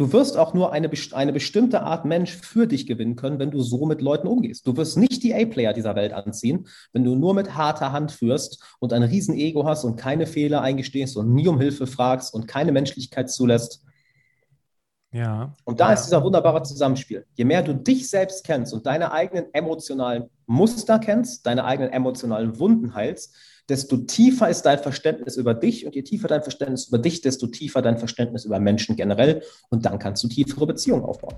Du 0.00 0.14
wirst 0.14 0.38
auch 0.38 0.54
nur 0.54 0.72
eine, 0.72 0.90
eine 1.12 1.32
bestimmte 1.34 1.82
Art 1.82 2.06
Mensch 2.06 2.34
für 2.34 2.66
dich 2.66 2.86
gewinnen 2.86 3.16
können, 3.16 3.38
wenn 3.38 3.50
du 3.50 3.60
so 3.60 3.84
mit 3.84 4.00
Leuten 4.00 4.28
umgehst. 4.28 4.66
Du 4.66 4.78
wirst 4.78 4.96
nicht 4.96 5.22
die 5.22 5.34
A-Player 5.34 5.74
dieser 5.74 5.94
Welt 5.94 6.14
anziehen, 6.14 6.66
wenn 6.94 7.04
du 7.04 7.14
nur 7.16 7.34
mit 7.34 7.54
harter 7.54 7.92
Hand 7.92 8.10
führst 8.10 8.64
und 8.78 8.94
ein 8.94 9.02
Riesen-Ego 9.02 9.66
hast 9.66 9.84
und 9.84 9.96
keine 9.96 10.26
Fehler 10.26 10.62
eingestehst 10.62 11.18
und 11.18 11.34
nie 11.34 11.46
um 11.48 11.60
Hilfe 11.60 11.86
fragst 11.86 12.32
und 12.32 12.48
keine 12.48 12.72
Menschlichkeit 12.72 13.30
zulässt. 13.30 13.84
Ja. 15.12 15.54
Und 15.64 15.80
da 15.80 15.92
ist 15.92 16.06
dieser 16.06 16.24
wunderbare 16.24 16.62
Zusammenspiel. 16.62 17.26
Je 17.34 17.44
mehr 17.44 17.62
du 17.62 17.74
dich 17.74 18.08
selbst 18.08 18.42
kennst 18.42 18.72
und 18.72 18.86
deine 18.86 19.12
eigenen 19.12 19.52
emotionalen 19.52 20.30
Muster 20.46 20.98
kennst, 20.98 21.44
deine 21.44 21.66
eigenen 21.66 21.92
emotionalen 21.92 22.58
Wunden 22.58 22.94
heilst, 22.94 23.36
desto 23.70 23.96
tiefer 23.98 24.48
ist 24.48 24.62
dein 24.62 24.80
Verständnis 24.80 25.36
über 25.36 25.54
dich 25.54 25.86
und 25.86 25.94
je 25.94 26.02
tiefer 26.02 26.28
dein 26.28 26.42
Verständnis 26.42 26.88
über 26.88 26.98
dich, 26.98 27.20
desto 27.20 27.46
tiefer 27.46 27.80
dein 27.80 27.96
Verständnis 27.98 28.44
über 28.44 28.58
Menschen 28.58 28.96
generell 28.96 29.42
und 29.70 29.86
dann 29.86 29.98
kannst 29.98 30.24
du 30.24 30.28
tiefere 30.28 30.66
Beziehungen 30.66 31.04
aufbauen. 31.04 31.36